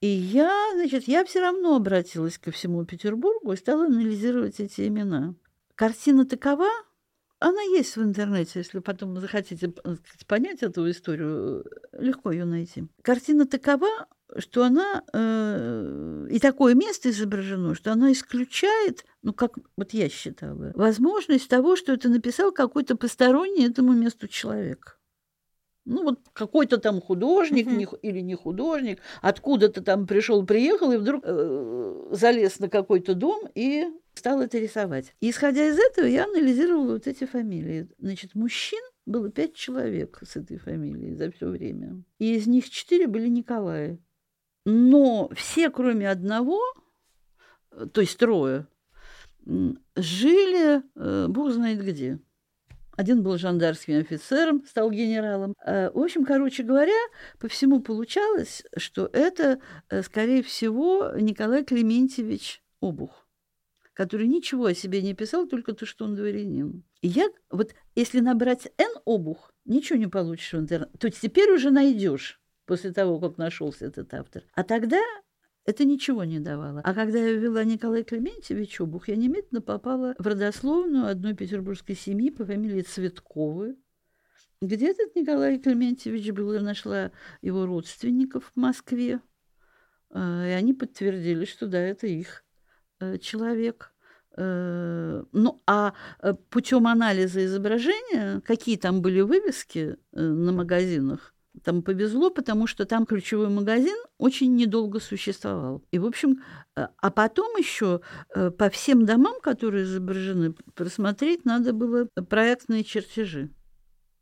[0.00, 5.34] И я, значит, я все равно обратилась ко всему Петербургу и стала анализировать эти имена.
[5.74, 6.68] Картина такова,
[7.38, 9.72] она есть в интернете, если потом захотите
[10.26, 12.86] понять эту историю, легко ее найти.
[13.02, 13.88] Картина такова,
[14.38, 20.72] что она э, и такое место изображено, что она исключает, ну как вот я считала,
[20.74, 24.98] возможность того, что это написал какой-то посторонний этому месту человек.
[25.84, 31.22] Ну вот какой-то там художник не, или не художник, откуда-то там пришел, приехал и вдруг
[31.24, 35.14] э, залез на какой-то дом и стал это рисовать.
[35.20, 37.88] И исходя из этого я анализировала вот эти фамилии.
[37.98, 42.02] Значит, мужчин было пять человек с этой фамилией за все время.
[42.18, 44.00] И из них четыре были Николаи.
[44.68, 46.60] Но все, кроме одного,
[47.92, 48.66] то есть трое,
[49.94, 52.18] жили, э, бог знает где.
[52.96, 55.54] Один был жандарским офицером, стал генералом.
[55.64, 56.98] Э, в общем, короче говоря,
[57.38, 63.28] по всему получалось, что это, э, скорее всего, Николай Клементьевич Обух,
[63.92, 66.82] который ничего о себе не писал, только то, что он дворянин.
[67.02, 70.98] И я, вот если набрать «Н Обух», ничего не получишь в интернете.
[70.98, 74.42] То есть теперь уже найдешь после того, как нашелся этот автор.
[74.54, 75.00] А тогда
[75.64, 76.80] это ничего не давало.
[76.84, 82.30] А когда я ввела Николай Клементьевич Обух, я немедленно попала в родословную одной петербургской семьи
[82.30, 83.76] по фамилии Цветковы,
[84.62, 87.10] где этот Николай Клементьевич был, я нашла
[87.42, 89.20] его родственников в Москве,
[90.10, 92.44] э, и они подтвердили, что да, это их
[93.00, 93.92] э, человек.
[94.36, 95.94] Э, ну, а
[96.50, 103.48] путем анализа изображения, какие там были вывески на магазинах, там повезло, потому что там ключевой
[103.48, 105.84] магазин очень недолго существовал.
[105.90, 106.42] И, в общем,
[106.76, 108.00] э, а потом еще
[108.34, 113.50] э, по всем домам, которые изображены, просмотреть надо было проектные чертежи.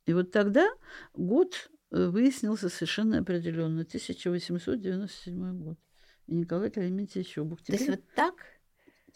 [0.06, 0.68] И вот тогда
[1.14, 5.78] год э, выяснился совершенно определенно, 1897 год.
[6.26, 7.62] И Николай Клементьевич Обух.
[7.62, 8.34] То есть вот так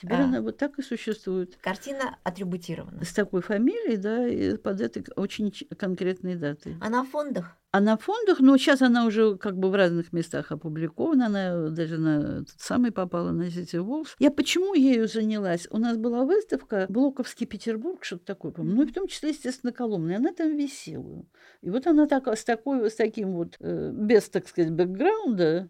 [0.00, 0.24] Теперь а.
[0.24, 1.58] она вот так и существует.
[1.60, 3.04] Картина атрибутирована.
[3.04, 6.76] С такой фамилией, да, и под этой очень конкретной датой.
[6.80, 7.56] А на фондах?
[7.70, 11.98] А на фондах, ну, сейчас она уже как бы в разных местах опубликована, она даже
[11.98, 14.08] на тот самый попала на City Walls.
[14.20, 15.66] Я почему ею занялась?
[15.70, 19.72] У нас была выставка «Блоковский Петербург», что-то такое, по ну, и в том числе, естественно,
[19.72, 21.26] Коломна, она там висела.
[21.60, 25.68] И вот она так, с, такой, с таким вот, э, без, так сказать, бэкграунда,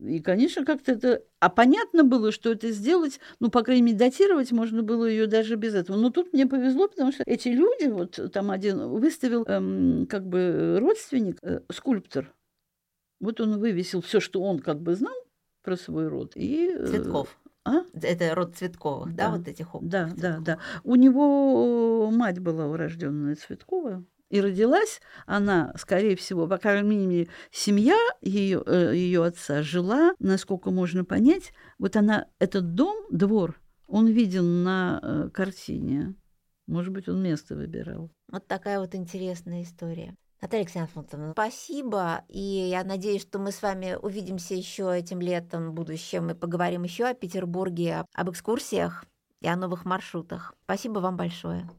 [0.00, 1.22] и, конечно, как-то это...
[1.38, 5.56] А понятно было, что это сделать, ну, по крайней мере, датировать можно было ее даже
[5.56, 5.96] без этого.
[5.96, 10.78] Но тут мне повезло, потому что эти люди, вот там один выставил эм, как бы
[10.80, 12.34] родственник, э, скульптор.
[13.20, 15.14] Вот он вывесил все, что он как бы знал
[15.62, 16.32] про свой род.
[16.34, 17.38] И, э, Цветков.
[17.64, 17.82] А?
[17.94, 20.58] Это род Цветковых, да, да вот этих Да, да, да.
[20.82, 24.04] У него мать была урожденная Цветкова.
[24.30, 30.70] И родилась она, скорее всего, по крайней мере, семья ее, э, ее отца жила, насколько
[30.70, 36.14] можно понять, вот она, этот дом, двор, он виден на э, картине.
[36.66, 38.10] Может быть, он место выбирал.
[38.30, 40.16] Вот такая вот интересная история.
[40.40, 42.24] Наталья Ксенофонтовна, спасибо.
[42.28, 46.82] И я надеюсь, что мы с вами увидимся еще этим летом в будущем и поговорим
[46.82, 49.04] еще о Петербурге, об экскурсиях
[49.40, 50.54] и о новых маршрутах.
[50.64, 51.66] Спасибо вам большое.